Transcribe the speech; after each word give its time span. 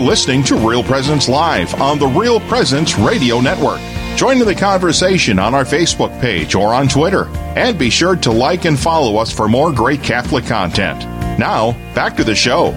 listening 0.00 0.42
to 0.44 0.56
Real 0.56 0.82
Presence 0.82 1.28
Live 1.28 1.74
on 1.80 1.98
the 1.98 2.06
Real 2.06 2.40
Presence 2.40 2.98
Radio 2.98 3.40
Network. 3.40 3.80
Join 4.16 4.40
in 4.40 4.46
the 4.46 4.54
conversation 4.54 5.38
on 5.38 5.54
our 5.54 5.64
Facebook 5.64 6.18
page 6.20 6.54
or 6.54 6.74
on 6.74 6.88
Twitter. 6.88 7.26
And 7.56 7.78
be 7.78 7.90
sure 7.90 8.16
to 8.16 8.32
like 8.32 8.64
and 8.64 8.78
follow 8.78 9.16
us 9.16 9.30
for 9.32 9.48
more 9.48 9.72
great 9.72 10.02
Catholic 10.02 10.44
content. 10.46 11.00
Now, 11.38 11.72
back 11.94 12.16
to 12.16 12.24
the 12.24 12.34
show. 12.34 12.72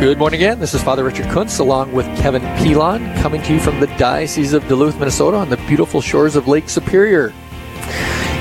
Good 0.00 0.18
morning 0.18 0.40
again. 0.40 0.58
This 0.60 0.74
is 0.74 0.82
Father 0.82 1.04
Richard 1.04 1.26
Kunst 1.26 1.60
along 1.60 1.92
with 1.92 2.06
Kevin 2.18 2.42
Pilon 2.58 3.14
coming 3.22 3.42
to 3.42 3.54
you 3.54 3.60
from 3.60 3.80
the 3.80 3.86
Diocese 3.98 4.52
of 4.52 4.66
Duluth, 4.68 4.98
Minnesota 4.98 5.36
on 5.38 5.50
the 5.50 5.56
beautiful 5.68 6.00
shores 6.00 6.36
of 6.36 6.48
Lake 6.48 6.68
Superior. 6.68 7.32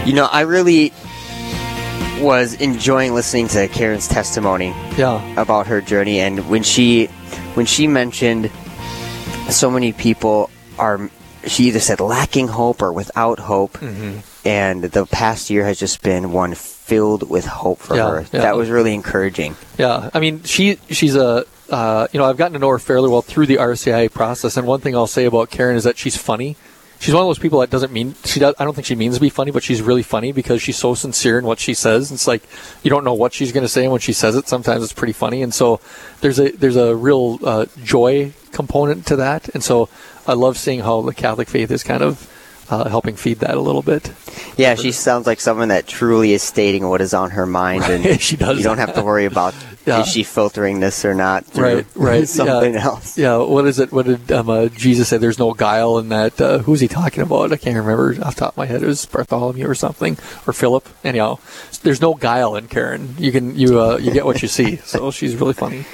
You 0.05 0.13
know, 0.13 0.25
I 0.25 0.41
really 0.41 0.91
was 2.19 2.53
enjoying 2.55 3.13
listening 3.13 3.47
to 3.49 3.67
Karen's 3.67 4.07
testimony 4.07 4.73
Yeah. 4.97 5.21
about 5.39 5.67
her 5.67 5.81
journey 5.81 6.19
and 6.21 6.49
when 6.49 6.63
she 6.63 7.09
when 7.55 7.65
she 7.65 7.87
mentioned 7.87 8.49
so 9.49 9.69
many 9.69 9.91
people 9.93 10.49
are 10.79 11.09
she 11.45 11.65
either 11.65 11.79
said 11.79 11.99
lacking 11.99 12.47
hope 12.47 12.81
or 12.81 12.91
without 12.93 13.39
hope 13.39 13.73
Mm-hmm. 13.73 14.19
and 14.47 14.83
the 14.83 15.05
past 15.05 15.49
year 15.49 15.65
has 15.65 15.77
just 15.79 16.01
been 16.01 16.31
one 16.31 16.53
filled 16.55 17.29
with 17.29 17.45
hope 17.45 17.79
for 17.79 17.95
Yeah, 17.95 18.09
her 18.09 18.21
yeah. 18.31 18.41
that 18.41 18.55
was 18.55 18.69
really 18.69 18.93
encouraging 18.93 19.55
Yeah, 19.77 20.09
I 20.13 20.19
mean, 20.19 20.43
she 20.43 20.77
she's 20.89 21.15
a 21.15 21.45
uh, 21.69 22.07
you 22.11 22.19
know 22.19 22.25
I've 22.25 22.37
gotten 22.37 22.53
to 22.53 22.59
know 22.59 22.69
her 22.69 22.79
fairly 22.79 23.09
well 23.09 23.21
through 23.21 23.47
the 23.47 23.55
RCIA 23.57 24.11
process, 24.11 24.57
and 24.57 24.67
one 24.67 24.79
thing 24.81 24.95
I'll 24.95 25.07
say 25.07 25.25
about 25.25 25.49
Karen 25.49 25.75
is 25.75 25.85
that 25.85 25.97
she's 25.97 26.15
funny. 26.15 26.55
She's 26.99 27.13
one 27.13 27.23
of 27.23 27.27
those 27.27 27.39
people 27.39 27.59
that 27.59 27.69
doesn't 27.69 27.91
mean 27.91 28.15
she 28.23 28.39
does. 28.39 28.55
I 28.57 28.63
don't 28.63 28.73
think 28.73 28.87
she 28.87 28.95
means 28.95 29.15
to 29.15 29.21
be 29.21 29.29
funny, 29.29 29.51
but 29.51 29.61
she's 29.63 29.81
really 29.81 30.03
funny 30.03 30.31
because 30.31 30.61
she's 30.61 30.77
so 30.77 30.95
sincere 30.95 31.37
in 31.37 31.45
what 31.45 31.59
she 31.59 31.73
says. 31.73 32.11
It's 32.11 32.27
like 32.27 32.43
you 32.81 32.89
don't 32.89 33.03
know 33.03 33.13
what 33.13 33.33
she's 33.33 33.51
going 33.51 33.63
to 33.63 33.67
say, 33.69 33.83
and 33.83 33.91
when 33.91 33.99
she 34.01 34.13
says 34.13 34.35
it, 34.35 34.47
sometimes 34.47 34.83
it's 34.83 34.93
pretty 34.93 35.13
funny. 35.13 35.41
And 35.41 35.53
so 35.53 35.81
there's 36.21 36.39
a 36.39 36.51
there's 36.51 36.77
a 36.77 36.95
real 36.95 37.39
uh, 37.43 37.65
joy 37.83 38.31
component 38.51 39.05
to 39.07 39.17
that, 39.17 39.49
and 39.49 39.63
so 39.63 39.89
I 40.25 40.33
love 40.33 40.57
seeing 40.57 40.79
how 40.79 41.01
the 41.01 41.13
Catholic 41.13 41.49
faith 41.49 41.71
is 41.71 41.83
kind 41.83 42.01
of 42.03 42.29
uh, 42.69 42.87
helping 42.87 43.15
feed 43.17 43.39
that 43.39 43.55
a 43.55 43.59
little 43.59 43.81
bit. 43.81 44.11
yeah 44.55 44.73
she 44.75 44.91
sounds 44.93 45.27
like 45.27 45.41
someone 45.41 45.67
that 45.67 45.85
truly 45.85 46.31
is 46.31 46.41
stating 46.41 46.87
what 46.87 47.01
is 47.01 47.13
on 47.13 47.31
her 47.31 47.45
mind 47.45 47.83
and 47.83 48.21
She 48.21 48.37
does 48.37 48.57
you 48.57 48.63
don't 48.63 48.77
have 48.77 48.93
to 48.95 49.03
worry 49.03 49.25
about 49.25 49.53
Yeah. 49.85 49.99
is 50.01 50.07
she 50.07 50.23
filtering 50.23 50.79
this 50.79 51.03
or 51.03 51.13
not 51.13 51.45
through 51.45 51.63
Right, 51.75 51.85
right, 51.95 52.27
something 52.27 52.73
yeah. 52.73 52.85
else 52.85 53.17
Yeah, 53.17 53.37
what 53.37 53.65
is 53.67 53.79
it? 53.79 53.91
What 53.91 54.05
did 54.05 54.31
um, 54.31 54.49
uh, 54.49 54.67
Jesus 54.67 55.09
say? 55.09 55.17
There's 55.17 55.39
no 55.39 55.53
guile 55.53 55.97
in 55.97 56.09
that. 56.09 56.39
Uh, 56.39 56.59
who's 56.59 56.79
he 56.79 56.87
talking 56.87 57.21
about? 57.21 57.51
I 57.51 57.57
can't 57.57 57.75
remember 57.75 58.11
off 58.23 58.35
the 58.35 58.39
top 58.39 58.53
of 58.53 58.57
my 58.57 58.65
head. 58.65 58.81
It 58.81 58.87
was 58.87 59.05
Bartholomew 59.05 59.67
or 59.67 59.75
something, 59.75 60.17
or 60.47 60.53
Philip. 60.53 60.87
Anyhow, 61.03 61.39
there's 61.83 61.99
no 62.01 62.13
guile 62.13 62.55
in 62.55 62.67
Karen. 62.67 63.15
You 63.17 63.31
can 63.33 63.57
you 63.57 63.79
uh, 63.81 63.97
you 63.97 64.11
get 64.11 64.25
what 64.25 64.41
you 64.41 64.47
see. 64.47 64.77
So 64.85 65.11
she's 65.11 65.35
really 65.35 65.53
funny. 65.53 65.85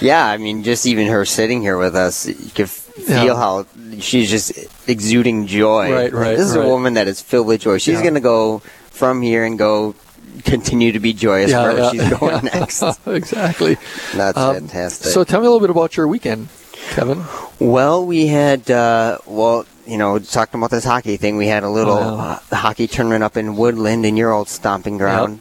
Yeah, 0.00 0.24
I 0.26 0.36
mean, 0.36 0.62
just 0.62 0.86
even 0.86 1.08
her 1.08 1.24
sitting 1.24 1.60
here 1.62 1.78
with 1.78 1.96
us, 1.96 2.26
you 2.26 2.50
could 2.54 2.70
feel 2.70 3.24
Yeah. 3.26 3.36
how 3.36 3.66
she's 3.98 4.30
just 4.30 4.52
exuding 4.86 5.46
joy. 5.46 5.90
Right, 5.92 6.12
right, 6.12 6.36
This 6.36 6.50
is 6.50 6.56
right. 6.56 6.64
a 6.66 6.68
woman 6.68 6.94
that 6.94 7.08
is 7.08 7.20
filled 7.20 7.46
with 7.46 7.62
joy. 7.62 7.78
She's 7.78 8.00
going 8.02 8.14
to 8.14 8.20
go 8.20 8.60
from 8.90 9.22
here 9.22 9.44
and 9.44 9.58
go 9.58 9.94
continue 10.44 10.92
to 10.92 11.00
be 11.00 11.12
joyous 11.12 11.52
wherever 11.52 11.90
she's 11.90 12.18
going 12.18 12.44
next. 12.52 12.82
exactly. 13.06 13.76
That's 14.14 14.36
Um, 14.38 14.54
fantastic. 14.56 15.12
So 15.12 15.24
tell 15.24 15.40
me 15.40 15.46
a 15.46 15.50
little 15.50 15.60
bit 15.66 15.70
about 15.70 15.96
your 15.96 16.08
weekend, 16.08 16.48
Kevin. 16.90 17.22
well, 17.60 18.04
we 18.04 18.26
had, 18.26 18.70
uh, 18.70 19.18
well, 19.26 19.66
you 19.86 19.98
know, 19.98 20.18
talking 20.18 20.58
about 20.60 20.70
this 20.70 20.84
hockey 20.84 21.16
thing, 21.16 21.36
we 21.36 21.46
had 21.46 21.62
a 21.62 21.68
little 21.68 21.94
Oh, 21.98 22.16
yeah. 22.16 22.38
uh, 22.50 22.56
hockey 22.56 22.86
tournament 22.86 23.22
up 23.22 23.36
in 23.36 23.56
Woodland 23.56 24.06
in 24.06 24.16
your 24.16 24.32
old 24.32 24.48
stomping 24.48 24.96
ground. 24.98 25.40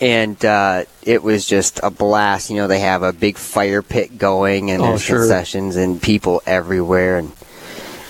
And 0.00 0.44
uh, 0.44 0.84
it 1.02 1.22
was 1.22 1.44
just 1.46 1.80
a 1.82 1.90
blast. 1.90 2.50
You 2.50 2.56
know, 2.56 2.66
they 2.68 2.80
have 2.80 3.02
a 3.02 3.12
big 3.12 3.36
fire 3.36 3.82
pit 3.82 4.16
going, 4.18 4.70
and 4.70 4.80
Oh, 4.82 4.86
there's 4.90 5.02
sure. 5.02 5.18
concessions 5.18 5.76
and 5.76 6.00
people 6.02 6.40
everywhere, 6.46 7.18
and 7.18 7.32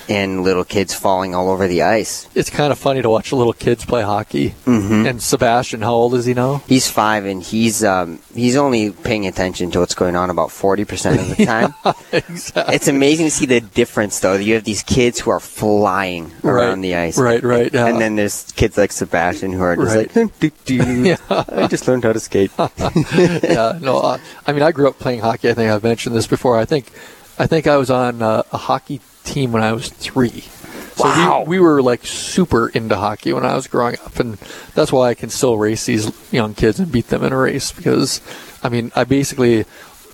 and 0.09 0.43
little 0.43 0.65
kids 0.65 0.95
falling 0.95 1.35
all 1.35 1.51
over 1.51 1.67
the 1.69 1.83
ice. 1.83 2.29
It's 2.35 2.51
kind 2.51 2.73
of 2.73 2.79
funny 2.79 3.03
to 3.03 3.11
watch 3.11 3.33
little 3.33 3.53
kids 3.53 3.85
play 3.85 4.03
hockey. 4.03 4.51
Mm-hmm. 4.65 5.07
And 5.07 5.23
Sebastian, 5.23 5.83
how 5.83 5.93
old 5.95 6.15
is 6.15 6.25
he 6.25 6.35
now? 6.35 6.63
He's 6.67 6.91
five, 6.91 7.25
and 7.27 7.43
he's 7.43 7.85
um, 7.85 8.19
he's 8.35 8.57
only 8.57 8.91
paying 8.93 9.27
attention 9.27 9.71
to 9.73 9.81
what's 9.81 9.95
going 9.95 10.17
on 10.17 10.31
about 10.31 10.51
forty 10.51 10.85
percent 10.85 11.21
of 11.21 11.37
the 11.37 11.45
time. 11.47 11.75
exactly. 12.13 12.75
It's 12.75 12.89
amazing 12.89 13.27
to 13.27 13.31
see 13.31 13.47
the 13.47 13.61
difference, 13.61 14.21
though. 14.21 14.35
You 14.35 14.55
have 14.55 14.65
these 14.65 14.83
kids 14.83 15.21
who 15.21 15.31
are 15.31 15.41
flying 15.41 16.33
around 16.45 16.81
Right, 16.81 16.83
the 16.83 16.95
ice, 16.97 17.19
right, 17.19 17.43
right, 17.43 17.73
yeah. 17.73 17.87
And 17.87 18.01
then 18.01 18.17
there's 18.17 18.51
kids 18.53 18.77
like 18.79 18.93
Sebastian 18.93 19.53
who 19.53 19.63
are 19.63 19.77
just 19.77 19.95
Right. 19.95 20.17
like, 20.17 20.39
"Doo, 20.41 20.51
doo, 20.65 20.79
doo. 20.83 21.03
Yeah. 21.09 21.17
I 21.49 21.67
just 21.69 21.87
learned 21.87 22.05
how 22.05 22.13
to 22.13 22.21
skate. 22.21 22.51
yeah, 22.59 23.79
no. 23.81 23.99
Uh, 23.99 24.19
I 24.47 24.53
mean, 24.53 24.63
I 24.63 24.73
grew 24.73 24.89
up 24.89 24.99
playing 24.99 25.21
hockey. 25.21 25.51
I 25.51 25.55
think 25.55 25.71
I've 25.71 25.83
mentioned 25.83 26.15
this 26.17 26.27
before. 26.27 26.59
I 26.59 26.65
think, 26.65 26.91
I 27.39 27.47
think 27.47 27.67
I 27.67 27.77
was 27.77 27.91
on 27.91 28.23
uh, 28.23 28.43
a 28.53 28.57
hockey 28.57 29.01
team 29.33 29.53
when 29.53 29.63
I 29.63 29.73
was 29.73 29.89
three. 29.89 30.41
So 30.97 31.05
Wow. 31.05 31.45
we, 31.47 31.59
we 31.59 31.61
were 31.61 31.81
like 31.83 32.05
super 32.05 32.69
into 32.69 32.97
hockey 32.97 33.33
when 33.33 33.45
I 33.47 33.55
was 33.55 33.67
growing 33.69 33.97
up, 34.05 34.19
and 34.19 34.35
that's 34.75 34.91
why 34.93 35.11
I 35.11 35.15
can 35.15 35.31
still 35.31 35.57
race 35.57 35.87
these 35.87 36.11
young 36.33 36.55
kids 36.55 36.81
and 36.81 36.91
beat 36.91 37.09
them 37.09 37.23
in 37.23 37.33
a 37.33 37.37
race 37.37 37.71
because, 37.71 38.21
I 38.65 38.69
mean, 38.69 38.91
I 38.97 39.05
basically, 39.05 39.65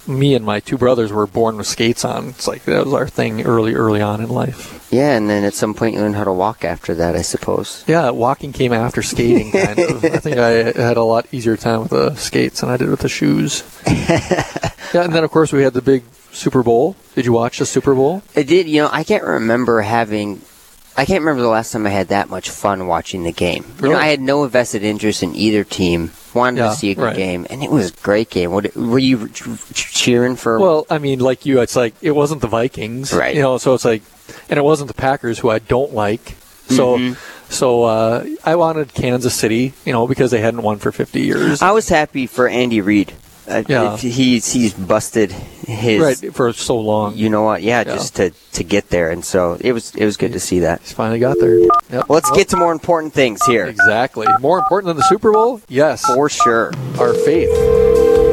me 0.07 0.35
and 0.35 0.45
my 0.45 0.61
two 0.61 0.77
brothers 0.77 1.11
were 1.11 1.27
born 1.27 1.57
with 1.57 1.67
skates 1.67 2.05
on. 2.05 2.29
It's 2.29 2.47
like 2.47 2.65
that 2.65 2.85
was 2.85 2.93
our 2.93 3.09
thing 3.09 3.47
early, 3.47 3.73
early 3.75 4.03
on 4.03 4.21
in 4.21 4.29
life. 4.29 4.87
yeah, 4.93 5.17
and 5.17 5.31
then 5.31 5.43
at 5.45 5.55
some 5.55 5.73
point 5.73 5.95
you 5.95 6.01
learn 6.03 6.13
how 6.13 6.25
to 6.25 6.33
walk 6.35 6.63
after 6.67 6.93
that, 6.97 7.17
I 7.17 7.23
suppose. 7.23 7.83
Yeah, 7.87 8.11
walking 8.11 8.53
came 8.53 8.75
after 8.75 9.01
skating. 9.01 9.53
Kind 9.53 9.79
of. 9.79 10.05
I 10.17 10.19
think 10.19 10.37
I 10.37 10.51
had 10.79 10.99
a 10.99 11.03
lot 11.05 11.27
easier 11.33 11.57
time 11.57 11.81
with 11.81 11.91
the 11.91 12.15
skates 12.17 12.61
than 12.61 12.69
I 12.69 12.77
did 12.77 12.91
with 12.91 13.01
the 13.01 13.09
shoes. 13.09 13.63
yeah, 13.87 15.05
and 15.05 15.15
then 15.15 15.25
of 15.25 15.31
course 15.31 15.51
we 15.51 15.63
had 15.63 15.73
the 15.73 15.81
big 15.83 16.05
Super 16.35 16.63
Bowl. 16.63 16.97
Did 17.15 17.25
you 17.25 17.33
watch 17.33 17.59
the 17.59 17.67
Super 17.67 17.95
Bowl? 17.95 18.23
I 18.37 18.43
did, 18.43 18.69
you 18.69 18.83
know, 18.83 18.89
I 18.93 19.05
can't 19.05 19.25
remember 19.25 19.81
having. 19.81 20.43
I 20.97 21.05
can't 21.07 21.23
remember 21.23 21.43
the 21.43 21.49
last 21.49 21.73
time 21.73 21.87
I 21.87 21.91
had 21.91 22.09
that 22.09 22.29
much 22.31 22.51
fun 22.51 22.87
watching 22.87 23.25
the 23.25 23.33
game. 23.33 23.65
You 23.83 23.89
know, 23.91 23.97
I 23.97 24.07
had 24.07 24.21
no 24.21 24.47
vested 24.47 24.85
interest 24.85 25.23
in 25.25 25.35
either 25.35 25.65
team. 25.65 26.13
Wanted 26.35 26.59
Yeah, 26.59 26.69
to 26.71 26.77
see 26.77 26.91
a 26.93 26.95
good 26.95 27.03
right. 27.03 27.17
game, 27.17 27.47
and 27.51 27.63
it 27.65 27.71
was 27.71 27.91
a 27.91 27.95
great 28.03 28.31
game. 28.31 28.53
What, 28.53 28.77
were 28.77 28.99
you 29.01 29.29
ch- 29.29 29.43
ch- 29.73 29.93
cheering 29.93 30.37
for? 30.37 30.59
Well, 30.61 30.87
I 30.91 30.99
mean, 30.99 31.19
like 31.21 31.47
you, 31.47 31.61
it's 31.61 31.75
like 31.77 31.95
it 32.03 32.13
wasn't 32.13 32.43
the 32.43 32.47
Vikings, 32.49 33.13
Right. 33.13 33.35
You 33.35 33.43
know, 33.43 33.59
so 33.59 33.75
it's 33.75 33.85
like, 33.85 34.03
and 34.49 34.57
it 34.59 34.63
wasn't 34.63 34.89
the 34.89 34.95
Packers, 34.95 35.39
who 35.41 35.51
I 35.51 35.59
don't 35.61 35.95
like. 35.95 36.37
So, 36.69 36.97
Mm-hmm. 36.99 37.53
so 37.53 37.83
uh, 37.85 38.25
I 38.45 38.55
wanted 38.57 38.95
Kansas 38.95 39.35
City, 39.35 39.75
you 39.85 39.93
know, 39.93 40.07
because 40.09 40.31
they 40.31 40.41
hadn't 40.41 40.63
won 40.63 40.79
for 40.79 40.91
50 40.93 41.21
years, 41.21 41.61
I 41.63 41.71
was 41.73 41.89
happy 41.89 42.27
for 42.27 42.49
Andy 42.49 42.81
Reid. 42.81 43.13
Uh, 43.49 43.63
Yeah. 43.69 43.97
he's 43.97 44.51
he's 44.53 44.73
busted 44.75 45.31
his. 45.33 46.01
right, 46.01 46.35
for 46.35 46.53
so 46.53 46.77
long. 46.79 47.15
You 47.17 47.29
know 47.29 47.43
what? 47.43 47.63
Yeah, 47.63 47.85
Yeah. 47.87 47.95
just 47.95 48.17
to, 48.17 48.31
to 48.53 48.65
get 48.65 48.89
there, 48.91 49.11
and 49.11 49.25
so 49.25 49.57
it 49.61 49.73
was 49.73 49.95
it 49.95 50.05
was 50.05 50.17
good 50.17 50.33
to 50.33 50.41
see 50.41 50.61
that. 50.61 50.81
He's 50.81 50.93
finally 50.93 51.19
got 51.19 51.37
there. 51.41 51.59
Yep. 51.59 51.71
Well, 51.91 52.05
let's 52.09 52.31
get 52.33 52.49
to 52.51 52.57
more 52.57 52.73
important 52.73 53.13
things 53.13 53.45
here. 53.47 53.67
exactly 53.67 54.27
more 54.41 54.59
important 54.59 54.89
than 54.89 54.97
the 54.97 55.05
Super 55.05 55.31
Bowl. 55.33 55.61
Yes, 55.69 56.05
For 56.07 56.29
sure. 56.29 56.73
our 56.99 57.13
faith. 57.15 57.51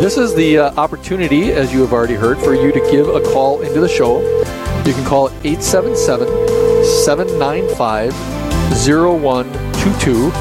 This 0.02 0.18
is 0.18 0.34
the 0.34 0.58
uh, 0.58 0.74
opportunity, 0.78 1.52
as 1.52 1.72
you 1.74 1.82
have 1.82 1.94
already 1.94 2.16
heard, 2.16 2.40
for 2.40 2.56
you 2.56 2.72
to 2.72 2.80
give 2.92 3.08
a 3.08 3.22
call 3.34 3.62
into 3.62 3.80
the 3.80 3.90
show. 3.90 4.20
You 4.86 4.94
can 4.94 5.06
call 5.06 5.30
877 5.44 6.28
795 7.06 8.12
0122, 8.88 10.32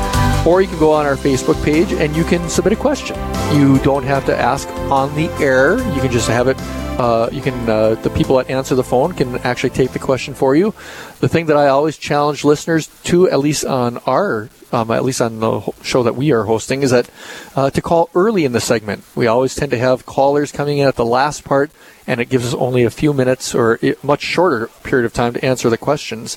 or 0.46 0.62
you 0.62 0.68
can 0.68 0.78
go 0.78 0.92
on 0.92 1.06
our 1.06 1.16
Facebook 1.16 1.62
page 1.64 1.92
and 1.92 2.16
you 2.16 2.24
can 2.24 2.48
submit 2.48 2.72
a 2.72 2.76
question. 2.76 3.16
You 3.54 3.78
don't 3.80 4.04
have 4.04 4.24
to 4.26 4.36
ask 4.36 4.68
on 4.90 5.14
the 5.14 5.28
air, 5.42 5.78
you 5.94 6.00
can 6.00 6.10
just 6.10 6.28
have 6.28 6.48
it. 6.48 6.58
Uh, 7.00 7.30
you 7.32 7.40
can 7.40 7.66
uh, 7.66 7.94
the 7.94 8.10
people 8.10 8.36
that 8.36 8.50
answer 8.50 8.74
the 8.74 8.84
phone 8.84 9.14
can 9.14 9.38
actually 9.38 9.70
take 9.70 9.92
the 9.92 9.98
question 9.98 10.34
for 10.34 10.54
you. 10.54 10.74
The 11.20 11.28
thing 11.28 11.46
that 11.46 11.56
I 11.56 11.68
always 11.68 11.96
challenge 11.96 12.44
listeners 12.44 12.88
to, 13.04 13.26
at 13.30 13.38
least 13.38 13.64
on 13.64 13.96
our 14.04 14.50
um, 14.70 14.90
at 14.90 15.02
least 15.02 15.22
on 15.22 15.40
the 15.40 15.62
show 15.82 16.02
that 16.02 16.14
we 16.14 16.30
are 16.30 16.44
hosting, 16.44 16.82
is 16.82 16.90
that 16.90 17.08
uh, 17.56 17.70
to 17.70 17.80
call 17.80 18.10
early 18.14 18.44
in 18.44 18.52
the 18.52 18.60
segment. 18.60 19.02
We 19.14 19.26
always 19.26 19.54
tend 19.54 19.70
to 19.70 19.78
have 19.78 20.04
callers 20.04 20.52
coming 20.52 20.76
in 20.76 20.86
at 20.86 20.96
the 20.96 21.06
last 21.06 21.42
part, 21.42 21.70
and 22.06 22.20
it 22.20 22.28
gives 22.28 22.46
us 22.46 22.52
only 22.52 22.84
a 22.84 22.90
few 22.90 23.14
minutes 23.14 23.54
or 23.54 23.78
a 23.82 23.94
much 24.02 24.20
shorter 24.20 24.66
period 24.82 25.06
of 25.06 25.14
time 25.14 25.32
to 25.32 25.42
answer 25.42 25.70
the 25.70 25.78
questions. 25.78 26.36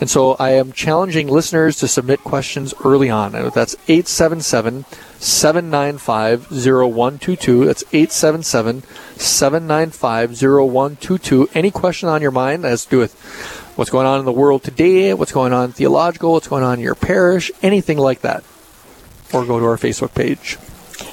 And 0.00 0.08
so 0.08 0.34
I 0.34 0.50
am 0.50 0.70
challenging 0.70 1.26
listeners 1.26 1.78
to 1.78 1.88
submit 1.88 2.20
questions 2.20 2.74
early 2.84 3.10
on. 3.10 3.32
That's 3.32 3.74
877 3.88 4.84
795 5.18 6.50
0122. 6.50 7.64
That's 7.64 7.84
877 7.92 8.82
795 9.16 10.30
0122. 10.30 11.48
Any 11.54 11.70
question 11.70 12.08
on 12.08 12.22
your 12.22 12.30
mind 12.30 12.64
that 12.64 12.70
has 12.70 12.84
to 12.84 12.90
do 12.90 12.98
with 12.98 13.14
what's 13.76 13.90
going 13.90 14.06
on 14.06 14.18
in 14.18 14.24
the 14.24 14.32
world 14.32 14.62
today, 14.62 15.14
what's 15.14 15.32
going 15.32 15.52
on 15.52 15.72
theological, 15.72 16.32
what's 16.32 16.48
going 16.48 16.64
on 16.64 16.74
in 16.74 16.80
your 16.80 16.94
parish, 16.94 17.50
anything 17.62 17.98
like 17.98 18.20
that. 18.20 18.44
Or 19.32 19.44
go 19.44 19.58
to 19.58 19.66
our 19.66 19.76
Facebook 19.76 20.14
page. 20.14 20.56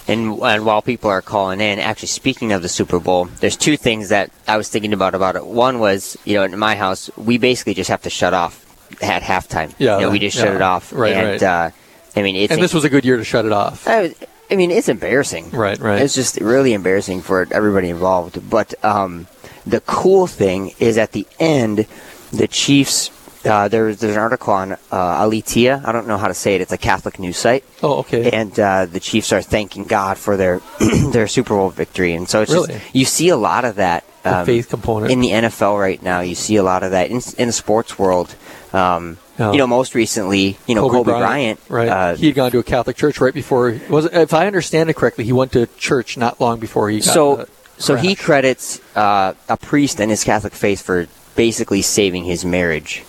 And, 0.08 0.40
and 0.42 0.66
while 0.66 0.82
people 0.82 1.10
are 1.10 1.22
calling 1.22 1.62
in, 1.62 1.80
actually 1.80 2.10
speaking 2.10 2.52
of 2.52 2.62
the 2.62 2.70
Super 2.70 3.00
Bowl, 3.00 3.26
there's 3.26 3.58
two 3.58 3.78
things 3.78 4.10
that 4.10 4.32
I 4.48 4.58
was 4.58 4.70
thinking 4.70 4.94
about 4.94 5.16
about 5.16 5.36
it. 5.36 5.46
One 5.46 5.80
was, 5.80 6.18
you 6.26 6.36
know, 6.36 6.44
in 6.44 6.58
my 6.58 6.76
house, 6.76 7.10
we 7.18 7.38
basically 7.38 7.74
just 7.74 7.90
have 7.90 8.02
to 8.04 8.10
shut 8.10 8.34
off 8.34 8.64
at 9.02 9.24
halftime. 9.24 9.74
Yeah, 9.78 9.98
you 9.98 10.06
know, 10.06 10.12
we 10.12 10.20
just 10.20 10.38
shut 10.38 10.50
yeah. 10.50 10.56
it 10.56 10.62
off. 10.62 10.94
Right, 10.94 11.14
and, 11.14 11.42
right. 11.42 11.44
Uh, 11.44 11.72
I 12.16 12.22
mean, 12.22 12.36
And 12.52 12.62
this 12.62 12.74
was 12.74 12.84
a 12.84 12.90
good 12.90 13.06
year 13.06 13.18
to 13.18 13.24
shut 13.24 13.46
it 13.46 13.52
off. 13.52 13.88
I, 13.88 14.14
I 14.52 14.56
mean, 14.56 14.72
it's 14.72 14.90
embarrassing. 14.90 15.50
Right, 15.52 15.80
right. 15.80 16.02
It's 16.02 16.14
just 16.14 16.40
really 16.40 16.74
embarrassing 16.74 17.22
for 17.22 17.48
everybody 17.52 17.90
involved. 17.90 18.50
But 18.50 18.74
um, 18.86 19.28
the 19.66 19.82
cool 19.82 20.28
thing 20.28 20.74
is 20.80 20.98
at 20.98 21.12
the 21.14 21.26
end, 21.40 21.88
the 22.32 22.48
Chiefs. 22.48 23.10
Uh, 23.46 23.68
there, 23.68 23.94
there's 23.94 24.14
an 24.16 24.18
article 24.18 24.54
on 24.54 24.72
uh, 24.74 24.78
Aleteia. 24.92 25.86
I 25.86 25.92
don't 25.92 26.08
know 26.08 26.18
how 26.18 26.30
to 26.30 26.34
say 26.34 26.56
it. 26.56 26.62
It's 26.62 26.72
a 26.72 26.78
Catholic 26.78 27.20
news 27.20 27.36
site. 27.38 27.66
Oh, 27.82 28.00
okay. 28.00 28.32
And 28.32 28.58
uh, 28.58 28.86
the 28.86 29.02
Chiefs 29.02 29.34
are 29.34 29.42
thanking 29.42 29.84
God 29.84 30.18
for 30.18 30.38
their 30.38 30.62
their 31.12 31.28
Super 31.28 31.56
Bowl 31.56 31.70
victory, 31.70 32.14
and 32.14 32.30
so 32.30 32.42
it's 32.42 32.54
Really? 32.54 32.68
just 32.76 32.96
you 32.96 33.04
see 33.04 33.28
a 33.30 33.36
lot 33.36 33.66
of 33.66 33.76
that 33.76 34.06
The 34.24 34.40
um, 34.40 34.46
faith 34.46 34.70
component. 34.70 35.12
in 35.12 35.20
the 35.20 35.30
NFL 35.32 35.80
right 35.80 36.02
now. 36.02 36.22
You 36.22 36.36
see 36.36 36.56
a 36.56 36.64
lot 36.64 36.84
of 36.84 36.92
that 36.92 37.12
in, 37.12 37.22
in 37.38 37.48
the 37.48 37.54
sports 37.54 38.00
world. 38.00 38.34
Um, 38.72 39.18
Yeah. 39.38 39.52
You 39.52 39.58
know, 39.58 39.68
most 39.68 39.96
recently, 39.96 40.58
you 40.68 40.76
know, 40.76 40.88
Kobe, 40.90 41.12
Bryant, 41.12 41.60
right? 41.68 41.90
uh, 41.90 42.16
he 42.16 42.28
had 42.28 42.36
gone 42.36 42.52
to 42.52 42.60
a 42.60 42.64
Catholic 42.64 42.96
church 42.96 43.20
right 43.20 43.34
before. 43.34 43.80
Was 43.90 44.06
if 44.06 44.34
I 44.34 44.46
understand 44.48 44.90
it 44.92 44.96
correctly, 44.96 45.24
he 45.26 45.34
went 45.34 45.52
to 45.54 45.66
church 45.78 46.18
not 46.18 46.40
long 46.40 46.60
before 46.60 46.90
he 46.92 47.00
got 47.00 47.14
so 47.14 47.48
so 47.80 47.96
he 47.96 48.16
credits 48.16 48.80
uh, 48.96 49.34
a 49.50 49.58
priest 49.58 50.00
and 50.00 50.12
his 50.12 50.24
Catholic 50.24 50.54
faith 50.54 50.84
for 50.84 51.08
basically 51.36 51.82
saving 51.82 52.26
his 52.26 52.46
marriage, 52.46 53.04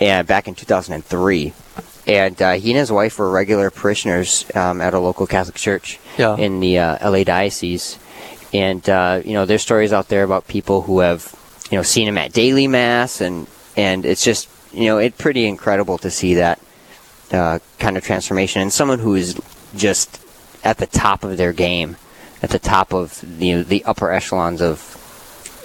uh, 0.00 0.22
back 0.22 0.46
in 0.46 0.54
2003. 0.54 1.54
And 2.06 2.42
uh, 2.42 2.52
he 2.52 2.70
and 2.72 2.78
his 2.78 2.92
wife 2.92 3.18
were 3.18 3.30
regular 3.30 3.70
parishioners 3.70 4.44
um, 4.54 4.80
at 4.80 4.92
a 4.92 4.98
local 4.98 5.26
Catholic 5.26 5.56
church 5.56 5.98
Yeah. 6.18 6.36
in 6.36 6.60
the 6.60 6.78
uh, 6.78 7.10
LA 7.10 7.24
diocese. 7.24 7.98
And 8.52 8.88
uh, 8.88 9.22
you 9.24 9.32
know, 9.32 9.46
there's 9.46 9.62
stories 9.62 9.92
out 9.92 10.08
there 10.08 10.24
about 10.24 10.46
people 10.46 10.82
who 10.82 11.00
have 11.00 11.34
you 11.70 11.78
know 11.78 11.82
seen 11.82 12.08
him 12.08 12.18
at 12.18 12.32
daily 12.32 12.68
mass, 12.68 13.20
and 13.20 13.46
and 13.76 14.04
it's 14.04 14.24
just 14.24 14.48
you 14.72 14.86
know 14.86 14.98
it's 14.98 15.16
pretty 15.16 15.46
incredible 15.46 15.98
to 15.98 16.10
see 16.10 16.34
that 16.34 16.60
uh, 17.32 17.58
kind 17.78 17.96
of 17.96 18.04
transformation 18.04 18.62
and 18.62 18.72
someone 18.72 18.98
who 18.98 19.14
is 19.14 19.40
just 19.74 20.20
at 20.64 20.78
the 20.78 20.86
top 20.86 21.24
of 21.24 21.36
their 21.36 21.52
game, 21.52 21.96
at 22.42 22.50
the 22.50 22.58
top 22.58 22.92
of 22.92 23.20
the 23.38 23.62
the 23.62 23.84
upper 23.84 24.10
echelons 24.10 24.60
of 24.60 24.98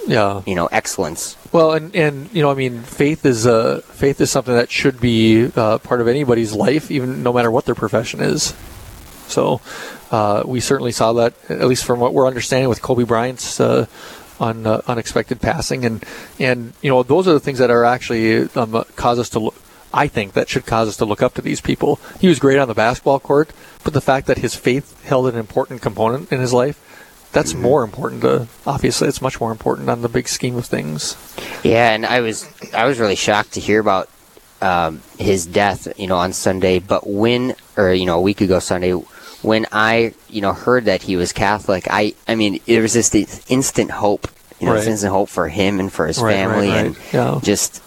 yeah. 0.06 0.42
you 0.46 0.54
know 0.54 0.66
excellence. 0.66 1.36
Well, 1.52 1.72
and 1.72 1.94
and 1.94 2.32
you 2.32 2.42
know, 2.42 2.50
I 2.50 2.54
mean, 2.54 2.82
faith 2.82 3.24
is 3.24 3.46
uh, 3.46 3.82
faith 3.84 4.20
is 4.20 4.30
something 4.30 4.54
that 4.54 4.70
should 4.70 5.00
be 5.00 5.50
uh, 5.54 5.78
part 5.78 6.00
of 6.00 6.08
anybody's 6.08 6.52
life, 6.52 6.90
even 6.90 7.22
no 7.22 7.32
matter 7.32 7.50
what 7.50 7.66
their 7.66 7.74
profession 7.74 8.20
is. 8.20 8.54
So, 9.28 9.60
uh, 10.10 10.42
we 10.46 10.60
certainly 10.60 10.92
saw 10.92 11.12
that, 11.14 11.34
at 11.48 11.66
least 11.66 11.84
from 11.84 12.00
what 12.00 12.14
we're 12.14 12.26
understanding, 12.26 12.68
with 12.68 12.82
Kobe 12.82 13.04
Bryant's 13.04 13.60
uh, 13.60 13.86
un, 14.40 14.66
uh, 14.66 14.82
unexpected 14.86 15.40
passing, 15.40 15.84
and 15.84 16.04
and 16.38 16.72
you 16.82 16.90
know, 16.90 17.02
those 17.02 17.28
are 17.28 17.32
the 17.32 17.40
things 17.40 17.58
that 17.58 17.70
are 17.70 17.84
actually 17.84 18.48
um, 18.50 18.84
cause 18.96 19.18
us 19.18 19.28
to 19.30 19.38
look. 19.38 19.54
I 19.92 20.06
think 20.06 20.34
that 20.34 20.48
should 20.48 20.66
cause 20.66 20.88
us 20.88 20.96
to 20.98 21.06
look 21.06 21.22
up 21.22 21.34
to 21.34 21.42
these 21.42 21.60
people. 21.60 21.98
He 22.20 22.28
was 22.28 22.38
great 22.38 22.58
on 22.58 22.68
the 22.68 22.74
basketball 22.74 23.20
court, 23.20 23.50
but 23.84 23.94
the 23.94 24.02
fact 24.02 24.26
that 24.26 24.38
his 24.38 24.54
faith 24.54 25.02
held 25.04 25.28
an 25.28 25.36
important 25.36 25.80
component 25.80 26.30
in 26.30 26.40
his 26.40 26.52
life. 26.52 26.84
That's 27.30 27.52
more 27.54 27.84
important. 27.84 28.22
To, 28.22 28.48
obviously, 28.66 29.06
it's 29.06 29.20
much 29.20 29.38
more 29.38 29.52
important 29.52 29.90
on 29.90 30.00
the 30.00 30.08
big 30.08 30.28
scheme 30.28 30.56
of 30.56 30.64
things. 30.64 31.14
Yeah, 31.62 31.92
and 31.92 32.06
I 32.06 32.20
was 32.20 32.48
I 32.72 32.86
was 32.86 32.98
really 32.98 33.16
shocked 33.16 33.52
to 33.52 33.60
hear 33.60 33.80
about 33.80 34.08
um, 34.62 35.02
his 35.18 35.44
death, 35.44 35.88
you 35.98 36.06
know, 36.06 36.16
on 36.16 36.32
Sunday. 36.32 36.78
But 36.78 37.06
when, 37.06 37.54
or 37.76 37.92
you 37.92 38.06
know, 38.06 38.18
a 38.18 38.22
week 38.22 38.40
ago 38.40 38.60
Sunday, 38.60 38.94
when 39.42 39.66
I, 39.72 40.14
you 40.28 40.40
know, 40.40 40.52
heard 40.52 40.86
that 40.86 41.02
he 41.02 41.16
was 41.16 41.32
Catholic, 41.32 41.86
I, 41.90 42.14
I 42.26 42.34
mean, 42.34 42.60
there 42.66 42.82
was 42.82 42.92
just 42.94 43.12
this 43.12 43.44
instant 43.48 43.90
hope, 43.90 44.28
you 44.60 44.66
know, 44.66 44.74
Right. 44.74 44.86
instant 44.86 45.12
hope 45.12 45.28
for 45.28 45.48
him 45.48 45.78
and 45.80 45.92
for 45.92 46.06
his 46.06 46.18
Right, 46.18 46.34
family, 46.34 46.68
right. 46.70 46.86
and 46.86 46.96
Yeah. 47.12 47.38
just, 47.42 47.80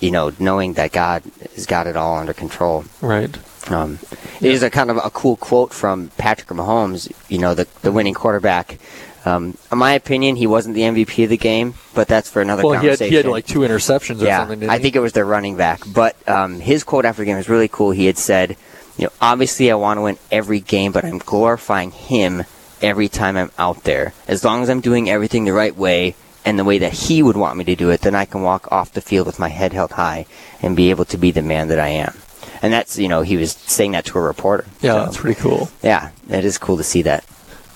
you 0.00 0.10
know, 0.10 0.32
knowing 0.38 0.74
that 0.74 0.92
God 0.92 1.22
has 1.54 1.64
got 1.66 1.86
it 1.86 1.96
all 1.96 2.18
under 2.18 2.32
control. 2.34 2.84
Right. 3.00 3.34
Um, 3.70 4.00
It 4.40 4.50
is 4.50 4.62
a 4.62 4.70
kind 4.70 4.90
of 4.90 4.96
a 4.96 5.08
cool 5.10 5.36
quote 5.36 5.72
from 5.72 6.10
Patrick 6.18 6.48
Mahomes, 6.48 7.10
you 7.28 7.38
know, 7.38 7.54
the, 7.54 7.66
the 7.82 7.92
winning 7.92 8.12
quarterback. 8.14 8.78
Um, 9.24 9.56
in 9.70 9.78
my 9.78 9.92
opinion, 9.92 10.34
he 10.34 10.48
wasn't 10.48 10.74
the 10.74 10.80
MVP 10.82 11.22
of 11.22 11.30
the 11.30 11.36
game, 11.36 11.74
but 11.94 12.08
that's 12.08 12.28
for 12.28 12.42
another 12.42 12.64
Well, 12.64 12.72
he 12.72 12.88
had, 12.88 12.98
conversation. 12.98 13.10
he 13.12 13.16
had 13.16 13.26
like 13.26 13.46
two 13.46 13.60
interceptions 13.60 14.20
or 14.20 14.24
yeah, 14.24 14.38
something. 14.38 14.58
Didn't 14.58 14.72
I 14.72 14.78
he? 14.78 14.82
think 14.82 14.96
it 14.96 15.00
was 15.00 15.12
their 15.12 15.24
running 15.24 15.56
back. 15.56 15.80
But 15.86 16.16
um, 16.28 16.58
his 16.58 16.82
quote 16.82 17.04
after 17.04 17.22
the 17.22 17.26
game 17.26 17.36
was 17.36 17.48
really 17.48 17.68
cool. 17.68 17.92
He 17.92 18.06
had 18.06 18.18
said, 18.18 18.56
you 18.96 19.04
know, 19.06 19.12
obviously 19.20 19.70
I 19.70 19.74
want 19.74 19.98
to 19.98 20.02
win 20.02 20.18
every 20.30 20.60
game, 20.60 20.92
but 20.92 21.04
I'm 21.04 21.18
glorifying 21.18 21.90
him 21.90 22.44
every 22.80 23.08
time 23.08 23.36
I'm 23.36 23.50
out 23.58 23.84
there. 23.84 24.12
As 24.28 24.44
long 24.44 24.62
as 24.62 24.68
I'm 24.70 24.80
doing 24.80 25.08
everything 25.08 25.44
the 25.44 25.52
right 25.52 25.76
way 25.76 26.14
and 26.44 26.58
the 26.58 26.64
way 26.64 26.78
that 26.78 26.92
he 26.92 27.22
would 27.22 27.36
want 27.36 27.56
me 27.56 27.64
to 27.64 27.76
do 27.76 27.90
it, 27.90 28.00
then 28.00 28.14
I 28.14 28.24
can 28.24 28.42
walk 28.42 28.70
off 28.72 28.92
the 28.92 29.00
field 29.00 29.26
with 29.26 29.38
my 29.38 29.48
head 29.48 29.72
held 29.72 29.92
high 29.92 30.26
and 30.60 30.76
be 30.76 30.90
able 30.90 31.04
to 31.06 31.16
be 31.16 31.30
the 31.30 31.42
man 31.42 31.68
that 31.68 31.78
I 31.78 31.88
am. 31.88 32.14
And 32.60 32.72
that's, 32.72 32.98
you 32.98 33.08
know, 33.08 33.22
he 33.22 33.36
was 33.36 33.52
saying 33.52 33.92
that 33.92 34.04
to 34.06 34.18
a 34.18 34.22
reporter. 34.22 34.66
Yeah, 34.80 34.92
So, 34.92 35.04
that's 35.04 35.16
pretty 35.18 35.40
cool. 35.40 35.70
yeah, 35.82 36.10
it 36.28 36.44
is 36.44 36.58
cool 36.58 36.76
to 36.76 36.84
see 36.84 37.02
that. 37.02 37.24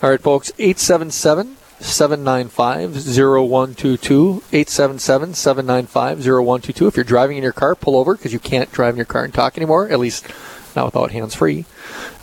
All 0.02 0.10
right, 0.10 0.20
folks, 0.20 0.52
877 0.58 1.56
795 1.80 2.94
0122. 2.94 4.42
877 4.52 5.34
795 5.34 6.18
0122. 6.24 6.86
If 6.86 6.96
you're 6.96 7.04
driving 7.04 7.36
in 7.36 7.42
your 7.42 7.52
car, 7.52 7.74
pull 7.74 7.96
over 7.96 8.14
because 8.16 8.32
you 8.32 8.38
can't 8.38 8.70
drive 8.72 8.94
in 8.94 8.96
your 8.96 9.06
car 9.06 9.24
and 9.24 9.32
talk 9.34 9.56
anymore, 9.56 9.88
at 9.88 9.98
least 9.98 10.26
not 10.76 10.84
without 10.84 11.10
hands 11.10 11.34
free. 11.34 11.64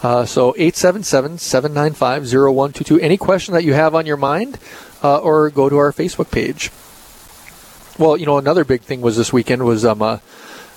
Uh, 0.01 0.25
so 0.25 0.53
877 0.55 1.39
795 1.39 2.23
0122. 2.23 2.99
Any 2.99 3.17
question 3.17 3.53
that 3.53 3.63
you 3.63 3.73
have 3.73 3.95
on 3.95 4.05
your 4.05 4.17
mind, 4.17 4.59
uh, 5.03 5.17
or 5.17 5.49
go 5.49 5.69
to 5.69 5.77
our 5.77 5.91
Facebook 5.91 6.31
page. 6.31 6.71
Well, 7.99 8.17
you 8.17 8.25
know, 8.25 8.37
another 8.37 8.63
big 8.63 8.81
thing 8.81 9.01
was 9.01 9.17
this 9.17 9.33
weekend 9.33 9.65
was 9.65 9.85
um, 9.85 10.01
uh, 10.01 10.19